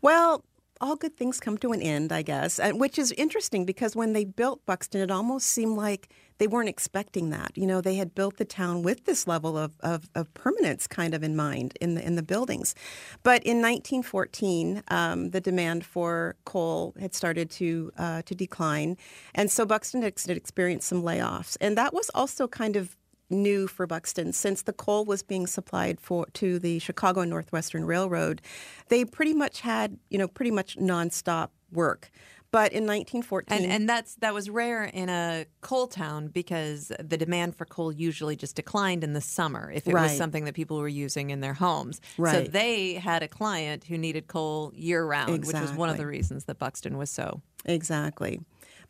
[0.00, 0.44] Well,
[0.82, 4.24] all good things come to an end, I guess, which is interesting because when they
[4.24, 7.52] built Buxton, it almost seemed like they weren't expecting that.
[7.56, 11.14] You know, they had built the town with this level of, of, of permanence kind
[11.14, 12.74] of in mind in the in the buildings.
[13.22, 18.96] But in 1914, um, the demand for coal had started to uh, to decline,
[19.36, 22.96] and so Buxton had experienced some layoffs, and that was also kind of
[23.32, 27.84] new for Buxton since the coal was being supplied for to the Chicago and Northwestern
[27.84, 28.40] Railroad.
[28.88, 32.10] They pretty much had, you know, pretty much nonstop work.
[32.52, 37.16] But in 1914, and, and that's that was rare in a coal town because the
[37.16, 40.02] demand for coal usually just declined in the summer if it right.
[40.02, 42.02] was something that people were using in their homes.
[42.18, 42.44] Right.
[42.44, 45.60] So they had a client who needed coal year round, exactly.
[45.60, 48.38] which was one of the reasons that Buxton was so exactly.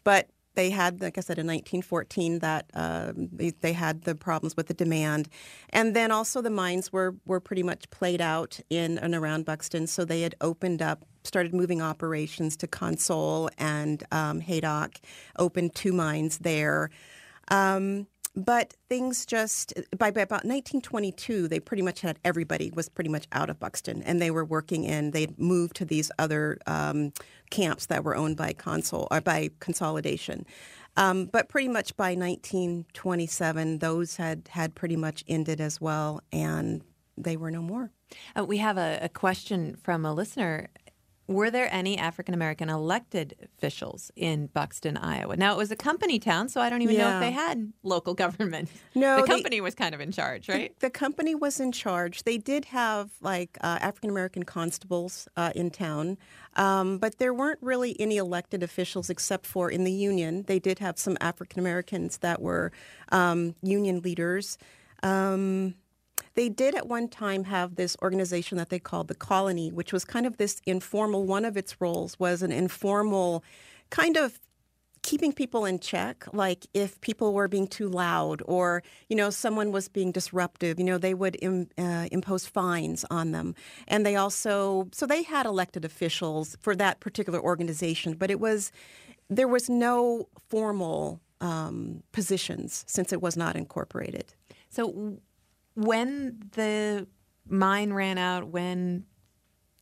[0.02, 4.56] But they had, like I said, in 1914, that uh, they, they, had the problems
[4.56, 5.28] with the demand,
[5.70, 9.86] and then also the mines were were pretty much played out in and around Buxton.
[9.86, 14.98] So they had opened up, started moving operations to Consol and um, Haydock,
[15.38, 16.90] opened two mines there.
[17.48, 23.10] Um, but things just by, by, about 1922, they pretty much had everybody was pretty
[23.10, 25.10] much out of Buxton, and they were working in.
[25.10, 27.12] They'd moved to these other um,
[27.52, 30.44] camps that were owned by Consol or by consolidation.
[30.96, 36.82] Um, but pretty much by 1927, those had had pretty much ended as well, and
[37.16, 37.90] they were no more.
[38.36, 40.68] Uh, we have a, a, question from a listener
[41.28, 45.36] were there any African American elected officials in Buxton, Iowa?
[45.36, 47.10] Now it was a company town, so I don't even yeah.
[47.10, 48.68] know if they had local government.
[48.94, 50.78] No, the company they, was kind of in charge, right?
[50.80, 52.24] The, the, company was in charge.
[52.24, 56.18] They did have like uh, African American constables uh, in town,
[56.56, 60.44] um, but there weren't really any elected officials except for in the union.
[60.46, 62.72] They did have some African Americans that were
[63.10, 64.58] um, union leaders.
[65.02, 65.74] Um,
[66.34, 70.04] they did at one time have this organization that they called the Colony, which was
[70.04, 73.44] kind of this informal, one of its roles was an informal
[73.90, 74.38] kind of
[75.02, 79.72] keeping people in check like if people were being too loud or you know someone
[79.72, 83.54] was being disruptive you know they would Im, uh, impose fines on them.
[83.88, 88.70] And they also so they had elected officials for that particular organization but it was
[89.28, 94.34] there was no formal um, positions since it was not incorporated.
[94.70, 95.18] So
[95.74, 97.06] when the
[97.48, 99.04] mine ran out, when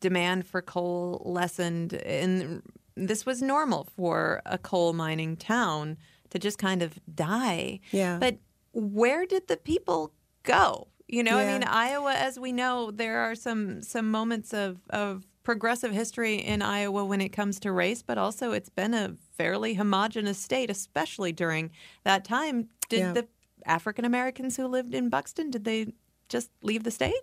[0.01, 2.63] demand for coal lessened, and
[2.97, 5.97] this was normal for a coal mining town
[6.31, 7.81] to just kind of die.
[7.93, 8.19] Yeah.
[8.19, 8.39] But
[8.73, 10.89] where did the people go?
[11.09, 11.45] You know, yeah.
[11.45, 16.37] I mean, Iowa, as we know, there are some some moments of of progressive history
[16.37, 20.71] in Iowa when it comes to race, but also it's been a fairly homogenous state,
[20.71, 21.71] especially during
[22.05, 22.69] that time.
[22.89, 23.13] Did yeah.
[23.13, 23.29] the
[23.67, 25.51] African Americans who lived in Buxton?
[25.51, 25.93] Did they
[26.29, 27.23] just leave the state?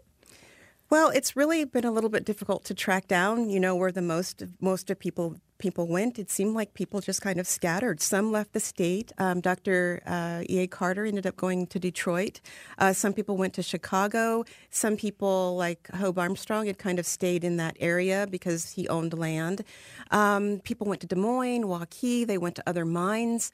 [0.89, 3.49] Well, it's really been a little bit difficult to track down.
[3.49, 6.17] You know where the most most of people people went.
[6.17, 7.99] It seemed like people just kind of scattered.
[7.99, 9.11] Some left the state.
[9.17, 10.01] Um, Dr.
[10.05, 10.59] Uh, E.
[10.59, 10.67] A.
[10.67, 12.39] Carter ended up going to Detroit.
[12.77, 14.45] Uh, some people went to Chicago.
[14.69, 19.17] Some people, like Hobe Armstrong, had kind of stayed in that area because he owned
[19.17, 19.63] land.
[20.11, 22.25] Um, people went to Des Moines, Waukee.
[22.25, 23.51] They went to other mines.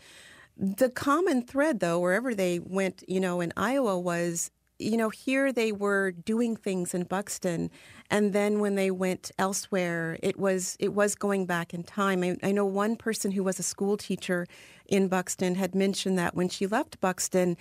[0.57, 5.51] The common thread, though, wherever they went, you know, in Iowa was, you know, here
[5.51, 7.71] they were doing things in Buxton,
[8.11, 12.23] and then when they went elsewhere, it was it was going back in time.
[12.23, 14.45] I, I know one person who was a school teacher
[14.87, 17.57] in Buxton had mentioned that when she left Buxton,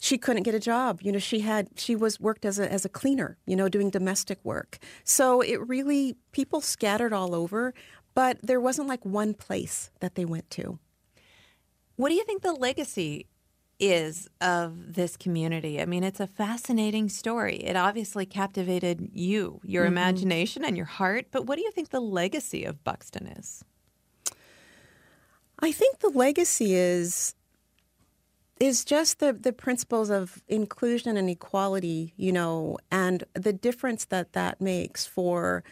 [0.00, 1.00] she couldn't get a job.
[1.02, 3.88] You know, she had she was worked as a as a cleaner, you know, doing
[3.90, 4.78] domestic work.
[5.04, 7.72] So it really people scattered all over,
[8.14, 10.78] but there wasn't like one place that they went to.
[11.98, 13.26] What do you think the legacy
[13.80, 15.80] is of this community?
[15.80, 17.56] I mean, it's a fascinating story.
[17.56, 19.94] It obviously captivated you, your mm-hmm.
[19.94, 21.26] imagination, and your heart.
[21.32, 23.64] But what do you think the legacy of Buxton is?
[25.58, 27.34] I think the legacy is
[28.60, 34.34] is just the the principles of inclusion and equality, you know, and the difference that
[34.34, 35.64] that makes for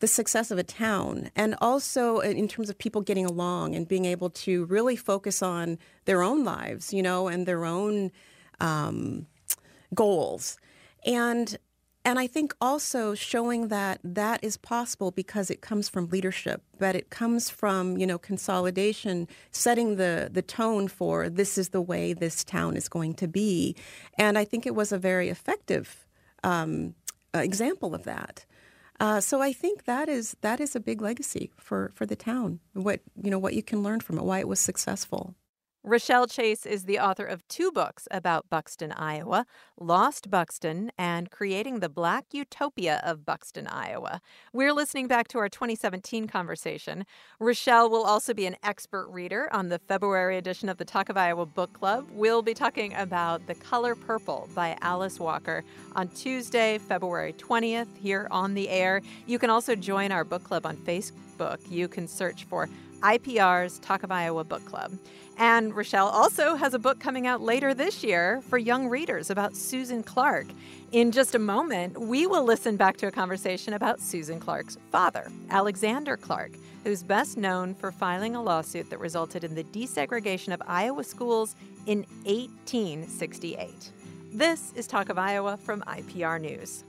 [0.00, 4.04] the success of a town and also in terms of people getting along and being
[4.04, 8.12] able to really focus on their own lives, you know, and their own
[8.60, 9.26] um,
[9.94, 10.58] goals.
[11.04, 11.58] And
[12.04, 16.96] and I think also showing that that is possible because it comes from leadership, that
[16.96, 22.14] it comes from, you know, consolidation, setting the, the tone for this is the way
[22.14, 23.76] this town is going to be.
[24.16, 26.06] And I think it was a very effective
[26.42, 26.94] um,
[27.34, 28.46] example of that.
[29.00, 32.60] Uh, so I think that is that is a big legacy for, for the town.
[32.72, 35.34] What you know, what you can learn from it, why it was successful.
[35.88, 39.46] Rachelle Chase is the author of two books about Buxton, Iowa
[39.80, 44.20] Lost Buxton and Creating the Black Utopia of Buxton, Iowa.
[44.52, 47.06] We're listening back to our 2017 conversation.
[47.40, 51.16] Rachelle will also be an expert reader on the February edition of the Talk of
[51.16, 52.06] Iowa Book Club.
[52.12, 55.64] We'll be talking about The Color Purple by Alice Walker
[55.96, 59.00] on Tuesday, February 20th, here on the air.
[59.26, 61.58] You can also join our book club on Facebook.
[61.70, 62.68] You can search for
[63.00, 64.92] IPR's Talk of Iowa Book Club.
[65.38, 69.54] And Rachelle also has a book coming out later this year for young readers about
[69.54, 70.46] Susan Clark.
[70.90, 75.30] In just a moment, we will listen back to a conversation about Susan Clark's father,
[75.50, 80.60] Alexander Clark, who's best known for filing a lawsuit that resulted in the desegregation of
[80.66, 81.54] Iowa schools
[81.86, 83.92] in 1868.
[84.32, 86.82] This is Talk of Iowa from IPR News.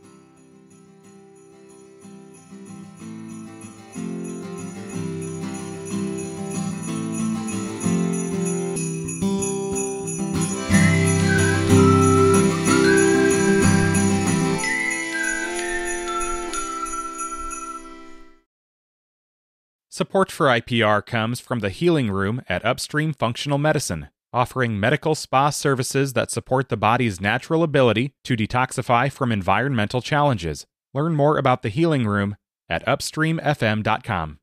[20.00, 25.50] Support for IPR comes from the Healing Room at Upstream Functional Medicine, offering medical spa
[25.50, 30.66] services that support the body's natural ability to detoxify from environmental challenges.
[30.94, 32.38] Learn more about the Healing Room
[32.70, 34.40] at upstreamfm.com.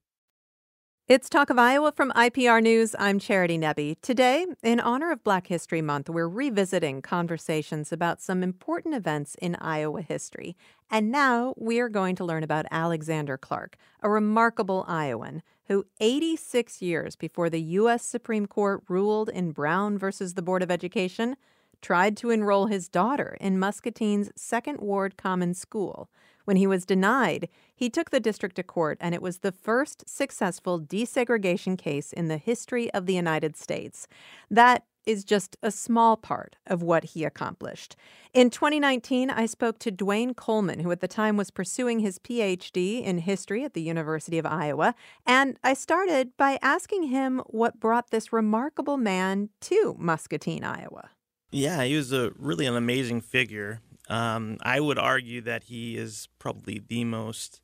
[1.08, 2.96] It's Talk of Iowa from IPR News.
[2.98, 3.94] I'm Charity Nebbe.
[4.02, 9.54] Today, in honor of Black History Month, we're revisiting conversations about some important events in
[9.60, 10.56] Iowa history.
[10.90, 17.14] And now we're going to learn about Alexander Clark, a remarkable Iowan who 86 years
[17.14, 18.04] before the U.S.
[18.04, 21.36] Supreme Court ruled in Brown versus the Board of Education,
[21.80, 26.10] tried to enroll his daughter in Muscatine's Second Ward Common School.
[26.46, 30.08] When he was denied, he took the district to court, and it was the first
[30.08, 34.06] successful desegregation case in the history of the United States.
[34.48, 37.96] That is just a small part of what he accomplished.
[38.32, 43.02] In 2019, I spoke to Dwayne Coleman, who at the time was pursuing his PhD
[43.02, 44.94] in history at the University of Iowa,
[45.26, 51.10] and I started by asking him what brought this remarkable man to Muscatine, Iowa.
[51.50, 53.80] Yeah, he was a really an amazing figure.
[54.08, 57.60] Um, I would argue that he is probably the most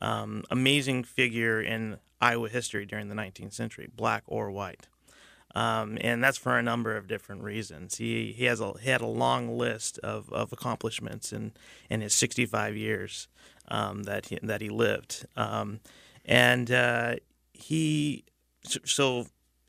[0.00, 4.88] um, amazing figure in Iowa history during the 19th century, black or white.
[5.54, 7.96] Um, and that's for a number of different reasons.
[7.96, 11.52] He he has a he had a long list of, of accomplishments in,
[11.88, 13.26] in his 65 years
[13.66, 15.80] um, that he, that he lived, um,
[16.24, 17.16] and uh,
[17.52, 18.24] he
[18.62, 19.26] so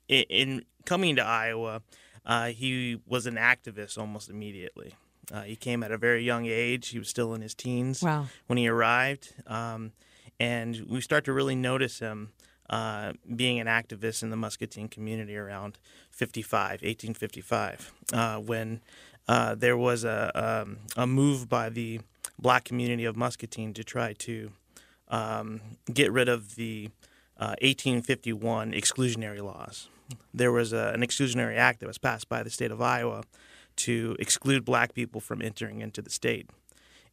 [0.08, 1.82] in, in, coming to Iowa,
[2.28, 4.94] uh, he was an activist almost immediately.
[5.32, 6.90] Uh, he came at a very young age.
[6.90, 8.28] He was still in his teens wow.
[8.48, 9.34] when he arrived.
[9.48, 9.92] Um,
[10.40, 12.32] and we start to really notice him
[12.70, 15.78] uh, being an activist in the Muscatine community around
[16.10, 18.82] 55, 1855, uh, when
[19.28, 22.00] uh, there was a, um, a move by the
[22.40, 24.52] black community of Muscatine to try to
[25.10, 25.62] um,
[25.94, 26.90] get rid of the
[27.38, 29.90] 1851 uh, exclusionary laws.
[30.34, 33.24] There was a, an exclusionary act that was passed by the state of Iowa
[33.78, 36.50] to exclude black people from entering into the state.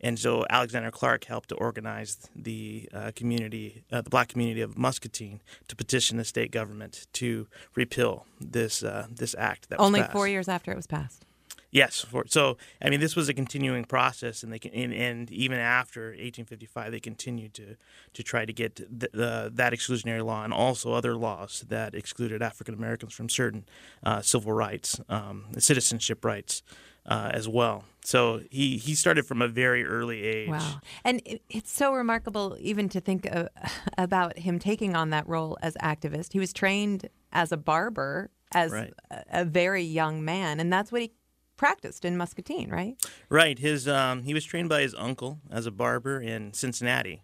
[0.01, 4.79] And so Alexander Clark helped to organize the uh, community, uh, the black community of
[4.79, 9.71] Muscatine, to petition the state government to repeal this uh, this act.
[9.71, 11.25] That only four years after it was passed.
[11.71, 12.01] Yes.
[12.01, 15.59] For, so, I mean, this was a continuing process, and they can, and, and even
[15.59, 17.77] after 1855, they continued to
[18.15, 22.43] to try to get the, the, that exclusionary law and also other laws that excluded
[22.43, 23.67] African Americans from certain
[24.03, 26.63] uh, civil rights, um, citizenship rights.
[27.07, 27.85] Uh, as well.
[28.05, 30.51] So he he started from a very early age.
[30.51, 33.49] Wow, and it, it's so remarkable even to think of,
[33.97, 36.35] about him taking on that role as activist.
[36.35, 38.93] He was trained as a barber as Right.
[39.11, 41.13] a, a very young man, and that's what he
[41.59, 42.97] practiced in Muscatine, right?
[43.29, 43.59] Right.
[43.59, 47.21] His um, he was trained by his uncle as a barber in Cincinnati,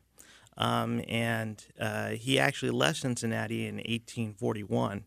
[0.58, 5.04] um, and uh, he actually left Cincinnati in 1841.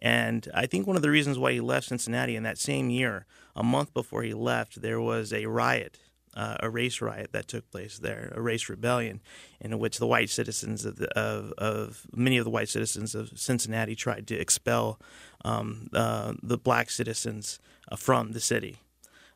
[0.00, 3.26] And I think one of the reasons why he left Cincinnati in that same year,
[3.56, 5.98] a month before he left, there was a riot,
[6.34, 9.20] uh, a race riot that took place there, a race rebellion,
[9.60, 13.36] in which the white citizens of, the, of, of many of the white citizens of
[13.36, 15.00] Cincinnati tried to expel
[15.44, 17.58] um, uh, the black citizens
[17.90, 18.78] uh, from the city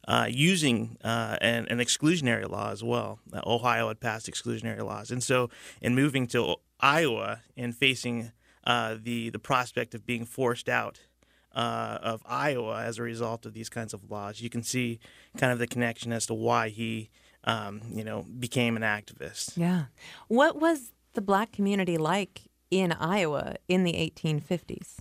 [0.09, 3.21] uh, using uh, an, an exclusionary law as well.
[3.47, 5.51] Ohio had passed exclusionary laws, and so
[5.81, 8.33] in moving to Iowa and facing
[8.65, 11.01] the the prospect of being forced out
[11.55, 14.99] uh, of Iowa as a result of these kinds of laws, you can see
[15.37, 17.11] kind of the connection as to why he,
[17.45, 19.57] um, you know, became an activist.
[19.57, 19.85] Yeah.
[20.29, 22.43] What was the black community like
[22.73, 24.97] in Iowa in the 1850s?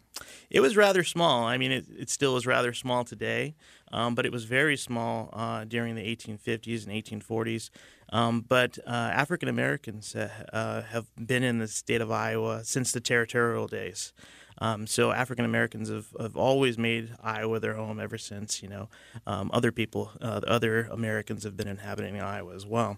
[0.49, 1.45] It was rather small.
[1.45, 3.55] I mean, it, it still is rather small today,
[3.93, 7.69] um, but it was very small uh, during the 1850s and 1840s.
[8.11, 12.91] Um, but uh, African Americans uh, uh, have been in the state of Iowa since
[12.91, 14.11] the territorial days.
[14.57, 18.61] Um, so African Americans have, have always made Iowa their home ever since.
[18.61, 18.89] You know,
[19.26, 22.97] um, other people, uh, other Americans have been inhabiting Iowa as well,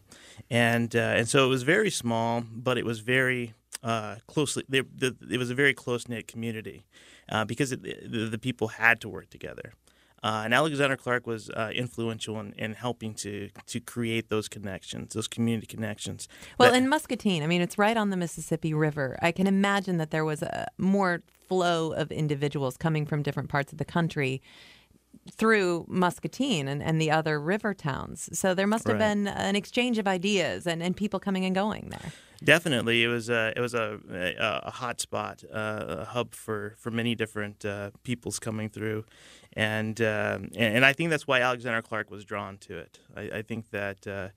[0.50, 3.54] and uh, and so it was very small, but it was very
[3.84, 4.64] uh, closely.
[4.70, 6.86] They, the, it was a very close knit community
[7.30, 9.74] uh, because it, the, the people had to work together.
[10.24, 15.14] Uh, and Alexander Clark was uh, influential in, in helping to to create those connections,
[15.14, 16.30] those community connections.
[16.58, 19.20] Well, that- in Muscatine, I mean, it's right on the Mississippi River.
[19.22, 23.74] I can imagine that there was a more flow of individuals coming from different parts
[23.74, 24.42] of the country
[25.32, 28.30] through Muscatine and, and the other river towns.
[28.38, 29.14] So there must have Right.
[29.14, 32.12] been an exchange of ideas and, and people coming and going there.
[32.44, 36.76] Definitely, it was a it was a a, a hot spot, uh, a hub for,
[36.78, 39.06] for many different uh, peoples coming through,
[39.54, 43.00] and, um, and and I think that's why Alexander Clark was drawn to it.
[43.16, 44.28] I, I think that uh,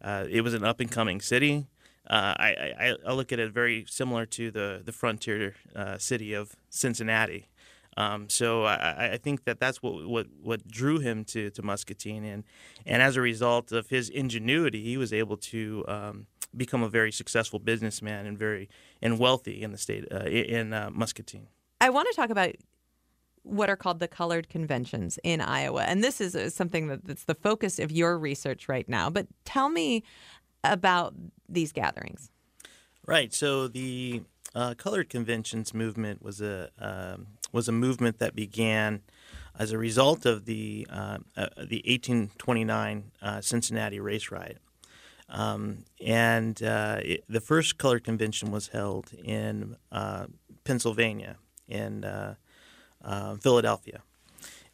[0.00, 1.66] uh, it was an up and coming city.
[2.08, 6.34] Uh, I, I I look at it very similar to the the frontier uh, city
[6.34, 7.48] of Cincinnati.
[7.96, 12.24] Um, so I, I think that that's what, what, what drew him to, to Muscatine,
[12.24, 12.44] and
[12.84, 17.12] and as a result of his ingenuity, he was able to um, become a very
[17.12, 18.68] successful businessman and very
[19.00, 21.48] and wealthy in the state uh, in uh, Muscatine.
[21.80, 22.54] I want to talk about
[23.42, 25.84] what are called the colored conventions in Iowa.
[25.84, 29.08] And this is uh, something that, that's the focus of your research right now.
[29.08, 30.02] But tell me
[30.64, 31.14] about
[31.48, 32.30] these gatherings.
[33.06, 33.32] Right.
[33.32, 34.22] So the
[34.54, 39.02] uh, colored conventions movement was a um, was a movement that began
[39.58, 44.58] as a result of the uh, uh, the 1829 uh, Cincinnati race riot.
[45.28, 50.26] Um, and uh, it, the first colored convention was held in uh,
[50.64, 51.36] Pennsylvania,
[51.66, 52.34] in uh,
[53.40, 54.02] Philadelphia,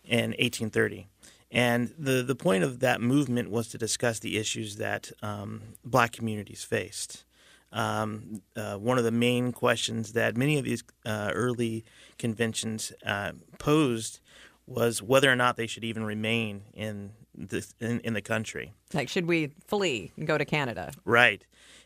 [0.04, 1.08] in 1830.
[1.50, 6.12] And the, the point of that movement was to discuss the issues that um, black
[6.12, 7.24] communities faced.
[7.72, 11.84] Um, uh, one of the main questions that many of these uh, early
[12.18, 14.20] conventions uh, posed
[14.66, 18.72] was whether or not they should even remain in the, in, in the country.
[18.92, 20.92] Like, should we flee and go to Canada?
[21.04, 21.44] Right.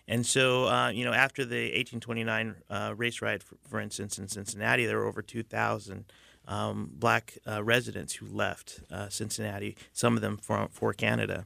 [0.09, 4.28] And so, uh, you know, after the 1829 uh, race riot, for, for instance, in
[4.28, 6.05] Cincinnati, there were over 2,000
[6.49, 11.45] um, black uh, residents who left uh, Cincinnati, some of them for, for Canada.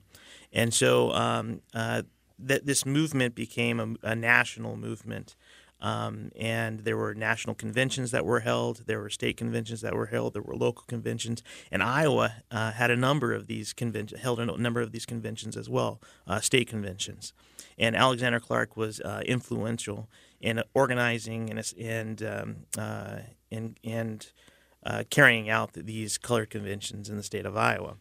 [0.53, 2.03] And so um, uh,
[2.47, 5.37] that this movement became a, a national movement.
[5.83, 8.83] Um, and there were national conventions that were held.
[8.87, 10.35] There were state conventions that were held.
[10.35, 14.47] There were local conventions, and Iowa uh, had a number of these conventions, held a
[14.59, 17.33] number of these conventions as well, uh, state conventions.
[17.79, 20.09] And Alexander Clark was uh, influential
[20.41, 23.21] in organizing and and um, uh,
[23.51, 24.31] and, and
[24.85, 27.97] uh, carrying out these color conventions in the state of Iowa.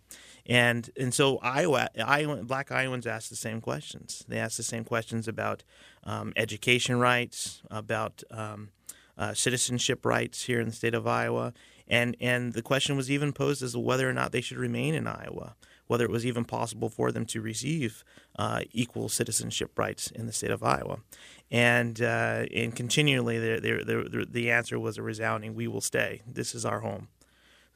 [0.49, 4.25] And and so Iowa, Iowa, black Iowans asked the same questions.
[4.27, 5.63] They asked the same questions about
[6.03, 8.69] um, education rights, about um,
[9.15, 11.53] uh, citizenship rights here in the state of Iowa,
[11.87, 14.95] and and the question was even posed as to whether or not they should remain
[14.95, 18.03] in Iowa, whether it was even possible for them to receive
[18.39, 21.01] uh, equal citizenship rights in the state of Iowa,
[21.51, 26.23] and uh, and continually the, the the the answer was a resounding, "We will stay.
[26.25, 27.09] This is our home."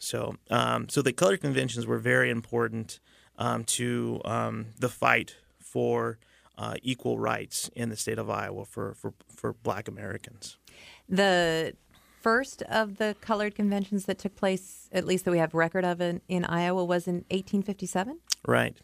[0.04, 3.00] So, um, so the color conventions were very important
[3.38, 6.20] um, to um, the fight for
[6.58, 10.58] uh, equal rights in the state of Iowa for, for, for Black Americans.
[11.08, 11.76] The
[12.22, 16.02] first of the colored conventions that took place, at least that we have record of
[16.02, 18.20] in, in Iowa, was in 1857.
[18.46, 18.76] Right.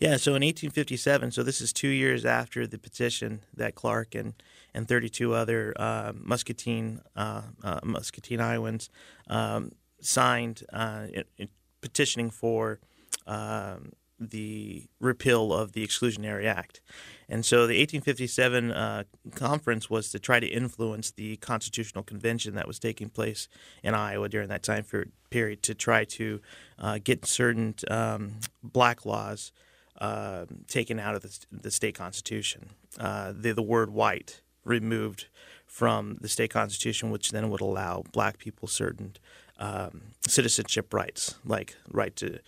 [0.00, 0.16] Yeah.
[0.16, 4.34] So in 1857, so this is two years after the petition that Clark and,
[4.74, 8.90] and 32 other uh, Muscatine uh, uh, Muscatine Iowans
[9.28, 9.70] um,
[10.04, 11.50] signed uh, it, it
[11.80, 12.80] petitioning for
[13.26, 16.80] um, the repeal of the Exclusionary Act.
[17.28, 22.66] And so the 1857 uh, conference was to try to influence the constitutional convention that
[22.66, 23.48] was taking place
[23.82, 24.84] in Iowa during that time
[25.30, 26.40] period to try to
[26.78, 29.52] uh, get certain um, black laws
[30.00, 32.70] uh, taken out of the, the state constitution.
[32.98, 35.26] Uh, the, the word white removed
[35.66, 39.16] from the state constitution, which then would allow black people certain
[39.58, 42.38] um, citizenship rights, like right to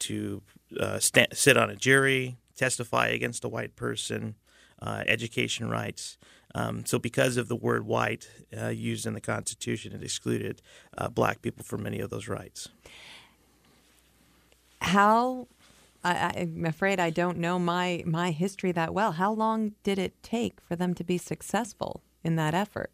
[0.00, 0.42] to
[0.78, 4.34] uh, st- sit on a jury, testify against a white person,
[4.82, 6.18] uh, education rights.
[6.54, 10.62] Um, so, because of the word white uh, used in the Constitution, it excluded
[10.96, 12.68] uh, black people from many of those rights.
[14.80, 15.48] How,
[16.04, 19.12] I, I'm afraid I don't know my, my history that well.
[19.12, 22.92] How long did it take for them to be successful in that effort?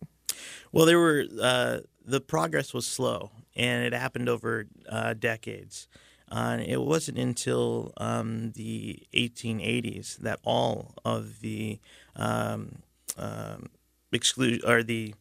[0.72, 5.88] Well, there were uh, the progress was slow, and it happened over uh, decades.
[6.30, 11.80] Uh, it wasn't until um, the 1880s that all of the
[12.14, 12.82] um,
[13.18, 13.66] um,
[14.12, 15.14] exclude or the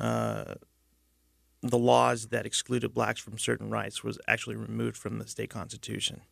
[0.00, 0.54] uh,
[1.62, 6.22] the laws that excluded blacks from certain rights was actually removed from the state constitution.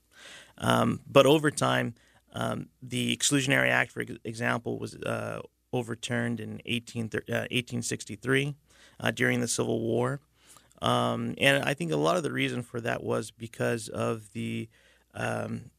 [0.57, 1.95] Um, but over time,
[2.33, 5.41] um, the Exclusionary Act, for example, was uh,
[5.73, 8.55] overturned in 18, uh, 1863
[9.01, 10.21] uh, during the Civil War.
[10.81, 14.69] Um, and I think a lot of the reason for that was because of the
[15.15, 15.71] um,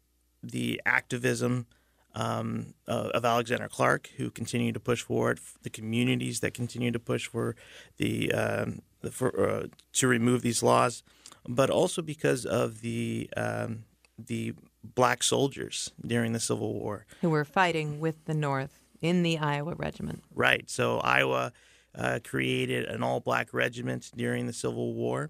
[0.43, 1.67] the activism
[2.15, 6.99] um, uh, of Alexander Clark, who continued to push forward the communities that continued to
[6.99, 7.55] push for
[7.97, 11.03] the, um, the for, uh, to remove these laws,
[11.47, 13.83] but also because of the um,
[14.17, 19.37] the black soldiers during the Civil War who were fighting with the North in the
[19.37, 20.23] Iowa Regiment.
[20.33, 20.69] Right.
[20.69, 21.53] So Iowa
[21.99, 25.29] uh, created an all black regiment during the Civil War.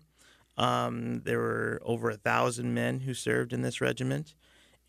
[0.57, 4.35] Um, there were over a thousand men who served in this regiment,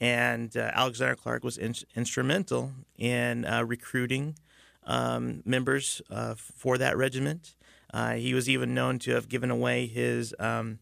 [0.00, 4.36] and uh, Alexander Clark was in- instrumental in uh, recruiting
[4.84, 7.54] um, members uh, for that regiment.
[7.92, 10.78] Uh, he was even known to have given away his um,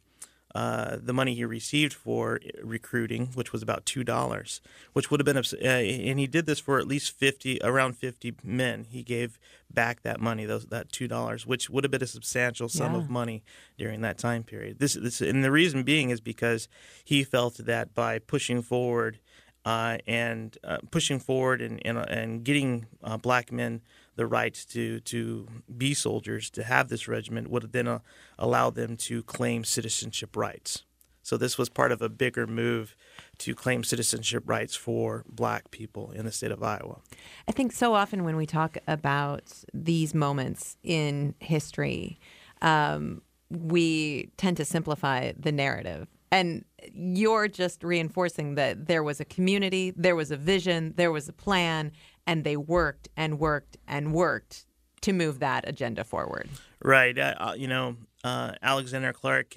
[0.55, 4.61] uh, the money he received for recruiting, which was about two dollars,
[4.95, 8.35] which would have been, uh, and he did this for at least fifty, around fifty
[8.43, 8.87] men.
[8.89, 9.39] He gave
[9.71, 12.99] back that money, those that two dollars, which would have been a substantial sum yeah.
[12.99, 13.43] of money
[13.77, 14.79] during that time period.
[14.79, 16.69] This, this, and the reason being is because
[17.05, 19.19] he felt that by pushing forward
[19.67, 23.83] uh, and uh, pushing forward and and, and getting uh, black men
[24.19, 25.47] the right to to
[25.79, 28.01] be soldiers, to have this regiment, would then uh,
[28.39, 30.85] allow them to claim citizenship rights.
[31.23, 32.97] So this was part of a bigger move
[33.39, 37.01] to claim citizenship rights for black people in the state of Iowa.
[37.47, 39.45] I think so often when we talk about
[39.75, 42.19] these moments in history,
[42.63, 46.09] um, we tend to simplify the narrative.
[46.31, 51.29] And you're just reinforcing that there was a community, there was a vision, there was
[51.29, 51.93] a plan,
[52.29, 54.67] and they worked and worked and worked
[55.01, 56.49] to move that agenda forward.
[56.81, 57.19] Right.
[57.19, 59.55] Uh, uh, you know, uh, Alexander Clark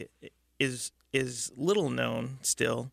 [0.60, 2.92] is is little known still,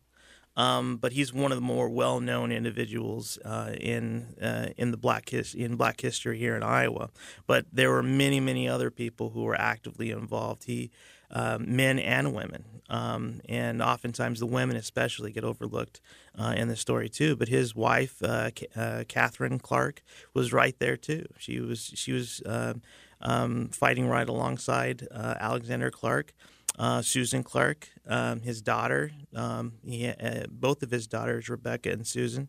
[0.57, 4.97] um, but he's one of the more well known individuals uh, in uh, in the
[4.97, 7.09] black his- in Black history here in Iowa.
[7.47, 10.65] But there were many many other people who were actively involved.
[10.65, 10.91] He
[11.31, 12.65] um, men and women.
[12.89, 16.01] Um, and oftentimes the women, especially, get overlooked
[16.37, 17.35] uh, in the story too.
[17.35, 20.01] But his wife, uh, uh, Catherine Clark,
[20.33, 21.25] was right there too.
[21.37, 22.81] She was she was um,
[23.21, 26.33] um fighting right alongside uh, Alexander Clark.
[26.77, 32.07] Uh, Susan Clark, um, his daughter, um, he, uh, both of his daughters, Rebecca and
[32.07, 32.47] Susan.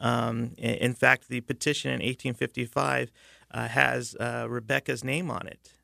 [0.00, 3.10] in fact, the petition in 1855
[3.52, 4.16] has
[4.48, 5.75] Rebecca's name on it.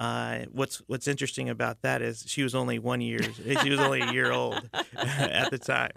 [0.00, 3.20] Uh, what's what's interesting about that is she was only one year
[3.62, 5.90] she was only a year old at the time.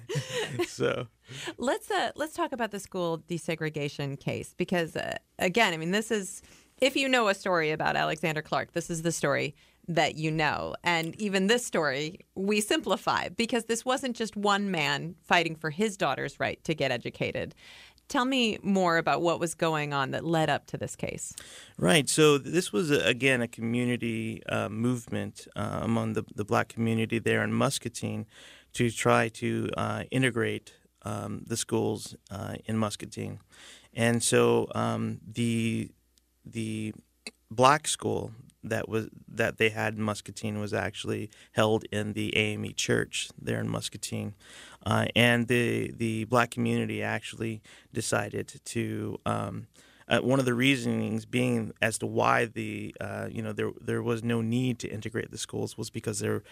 [0.66, 1.06] so
[1.56, 6.10] let's uh, let's talk about the school desegregation case because uh, again, I mean, this
[6.10, 6.42] is
[6.80, 9.54] if you know a story about Alexander Clark, this is the story
[9.88, 10.74] that you know.
[10.82, 15.96] And even this story, we simplify because this wasn't just one man fighting for his
[15.96, 17.54] daughter's right to get educated.
[18.08, 21.34] Tell me more about what was going on that led up to this case.
[21.76, 22.08] Right.
[22.08, 27.42] So this was again a community uh, movement uh, among the the black community there
[27.42, 28.26] in Muscatine
[28.74, 33.40] to try to uh, integrate um, the schools uh, in Muscatine,
[33.94, 35.90] and so um, the
[36.44, 36.94] the
[37.50, 38.32] black school
[38.62, 43.60] that was that they had in Muscatine was actually held in the AME Church there
[43.60, 44.34] in Muscatine,
[44.86, 47.60] uh, and the the black community actually
[47.92, 49.66] decided to um,
[50.08, 54.02] uh, one of the reasonings being as to why the uh, you know there there
[54.02, 56.42] was no need to integrate the schools was because there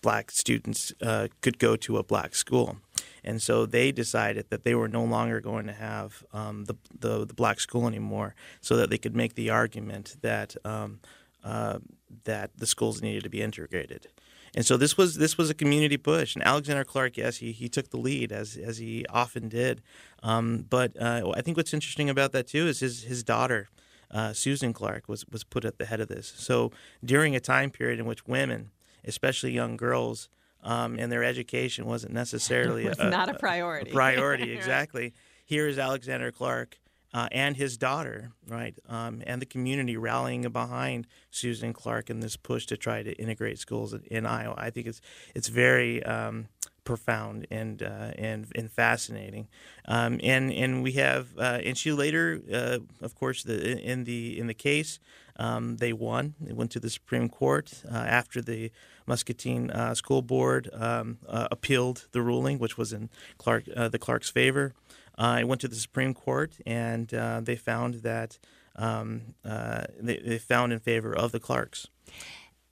[0.00, 2.76] black students uh, could go to a black school.
[3.24, 7.26] And so they decided that they were no longer going to have um, the, the,
[7.26, 11.00] the black school anymore, so that they could make the argument that um,
[11.44, 11.78] uh,
[12.24, 14.08] that the schools needed to be integrated.
[14.54, 17.68] And so this was this was a community push, and Alexander Clark, yes, he, he
[17.68, 19.82] took the lead as as he often did.
[20.22, 23.68] Um, but uh, I think what's interesting about that too is his his daughter,
[24.10, 26.32] uh, Susan Clark, was was put at the head of this.
[26.36, 26.72] So
[27.04, 28.70] during a time period in which women
[29.04, 30.28] especially young girls,
[30.62, 33.90] um, and their education wasn't necessarily was a, not a priority.
[33.90, 35.14] A priority, exactly.
[35.44, 36.78] Here is Alexander Clark
[37.14, 42.36] uh, and his daughter, right, um, and the community rallying behind Susan Clark in this
[42.36, 44.54] push to try to integrate schools in, Iowa.
[44.58, 45.00] I think it's
[45.34, 46.48] it's very um,
[46.84, 49.48] profound and uh, and and fascinating.
[49.86, 54.38] Um, and and we have uh, and she later, uh, of course, the in the
[54.38, 54.98] in the case.
[55.40, 56.34] Um, they won.
[56.40, 58.72] They went to the Supreme Court uh, after the
[59.06, 64.30] Muscatine uh, School Board um, uh, appealed the ruling, which was in Clark the Clark's
[64.30, 64.74] favor.
[65.18, 68.38] I went to the Supreme Court, and they found that
[68.76, 71.88] um, they, they found in favor of the Clarks.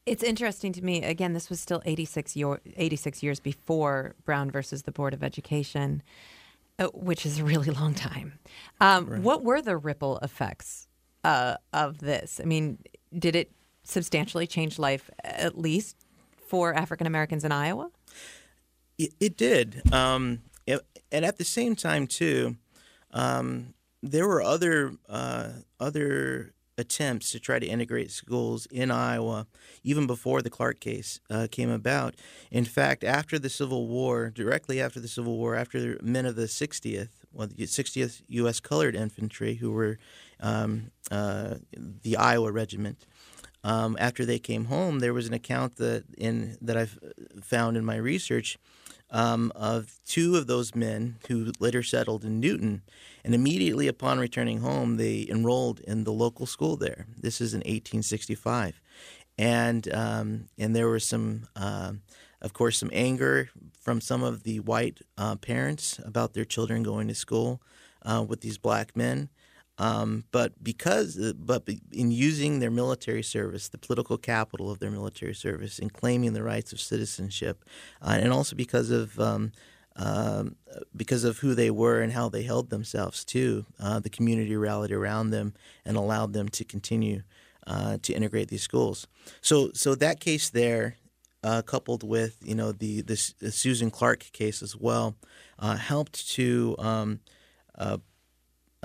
[0.06, 1.02] It's interesting to me.
[1.02, 6.00] Again, this was still 86, year, 86 years before Brown versus the Board of Education,
[6.78, 8.38] uh, which is a really long time.
[8.80, 9.20] Um, right.
[9.20, 10.86] What were the ripple effects
[11.24, 12.40] uh, of this?
[12.40, 12.78] I mean,
[13.18, 13.50] did it
[13.82, 15.96] substantially change life, at least
[16.36, 17.90] for African Americans in Iowa?
[18.98, 19.92] It, it did.
[19.92, 20.40] Um,
[21.12, 22.56] and at the same time, too,
[23.12, 25.50] um, there were other uh,
[25.80, 29.46] other attempts to try to integrate schools in Iowa,
[29.82, 32.14] even before the Clark case uh, came about.
[32.50, 36.36] In fact, after the Civil War, directly after the Civil War, after the men of
[36.36, 38.60] the 60th, well, the 60th U.S.
[38.60, 39.98] Colored Infantry, who were
[40.40, 43.06] um, uh, the Iowa Regiment,
[43.64, 46.98] um, after they came home, there was an account that in that I've
[47.42, 48.58] found in my research
[49.10, 52.82] um, of two of those men who later settled in Newton.
[53.24, 57.06] And immediately upon returning home, they enrolled in the local school there.
[57.16, 58.80] This is in 1865.
[59.38, 61.92] And, um, and there was some, uh,
[62.40, 63.50] of course, some anger
[63.80, 67.60] from some of the white uh, parents about their children going to school
[68.02, 69.28] uh, with these black men.
[69.78, 74.90] Um, but because, uh, but in using their military service, the political capital of their
[74.90, 77.62] military service, in claiming the rights of citizenship,
[78.00, 79.52] uh, and also because of um,
[79.96, 80.56] um,
[80.94, 84.92] because of who they were and how they held themselves too, uh, the community rallied
[84.92, 85.54] around them
[85.86, 87.22] and allowed them to continue
[87.66, 89.06] uh, to integrate these schools.
[89.40, 90.96] So, so that case there,
[91.42, 95.16] uh, coupled with you know the, the, the Susan Clark case as well,
[95.58, 97.20] uh, helped to um,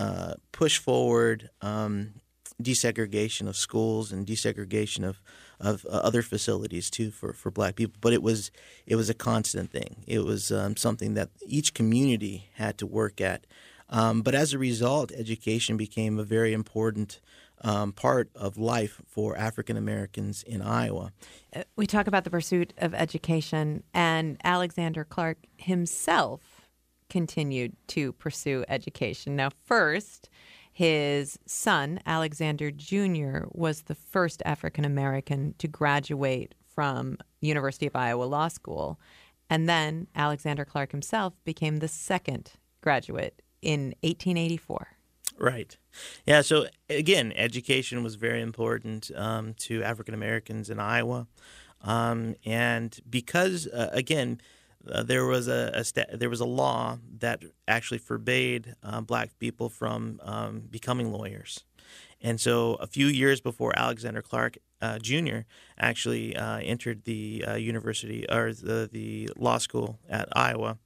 [0.01, 2.13] uh, push forward um,
[2.61, 5.21] desegregation of schools and desegregation of
[5.59, 7.97] of uh, other facilities too for, for black people.
[8.01, 8.51] But it was
[8.87, 10.03] it was a constant thing.
[10.07, 13.45] It was um, something that each community had to work at.
[13.89, 17.19] Um, but as a result, education became a very important
[17.63, 21.11] um, part of life for African Americans in Iowa.
[21.55, 26.50] Uh, we talk about the pursuit of education, and Alexander Clark himself
[27.11, 29.35] continued to pursue education.
[29.35, 30.29] Now, first,
[30.71, 38.23] his son, Alexander Jr., was the first African American to graduate from University of Iowa
[38.23, 38.97] Law School.
[39.49, 44.87] And then Alexander Clark himself became the second graduate in 1884.
[45.37, 45.77] Right.
[46.25, 46.41] Yeah.
[46.41, 51.27] So again, education was very important um, to African Americans in Iowa,
[51.81, 54.39] um, and because uh, again,
[54.89, 59.37] uh, there was a, a sta- there was a law that actually forbade uh, black
[59.39, 61.63] people from um, becoming lawyers.
[62.21, 65.39] And so, a few years before Alexander Clark uh, Jr.
[65.77, 70.77] actually uh, entered the uh, university or the, the law school at Iowa,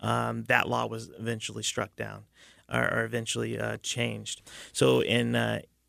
[0.00, 2.24] um, that law was eventually struck down
[2.70, 4.42] or, or eventually uh, changed.
[4.72, 5.34] So, in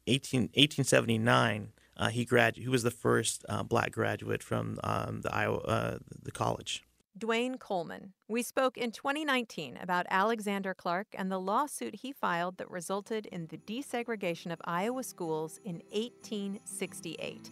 [0.08, 1.70] 18, 1879,
[2.12, 6.84] he grad he was the first black graduate from um, the Iowa the college.
[7.18, 8.14] Dwayne Coleman.
[8.28, 13.48] We spoke in 2019 about Alexander Clark and the lawsuit he filed that resulted in
[13.48, 17.52] the desegregation of Iowa schools in 1868.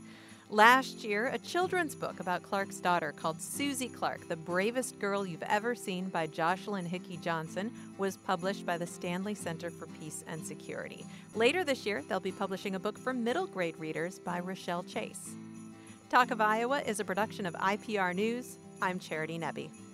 [0.49, 5.43] Last year, a children's book about Clark's daughter called Susie Clark, The Bravest Girl You've
[5.43, 10.45] Ever Seen by Jocelyn Hickey Johnson, was published by the Stanley Center for Peace and
[10.45, 11.05] Security.
[11.35, 15.35] Later this year, they'll be publishing a book for middle grade readers by Rachelle Chase.
[16.09, 18.57] Talk of Iowa is a production of IPR News.
[18.81, 19.90] I'm Charity Nebbe.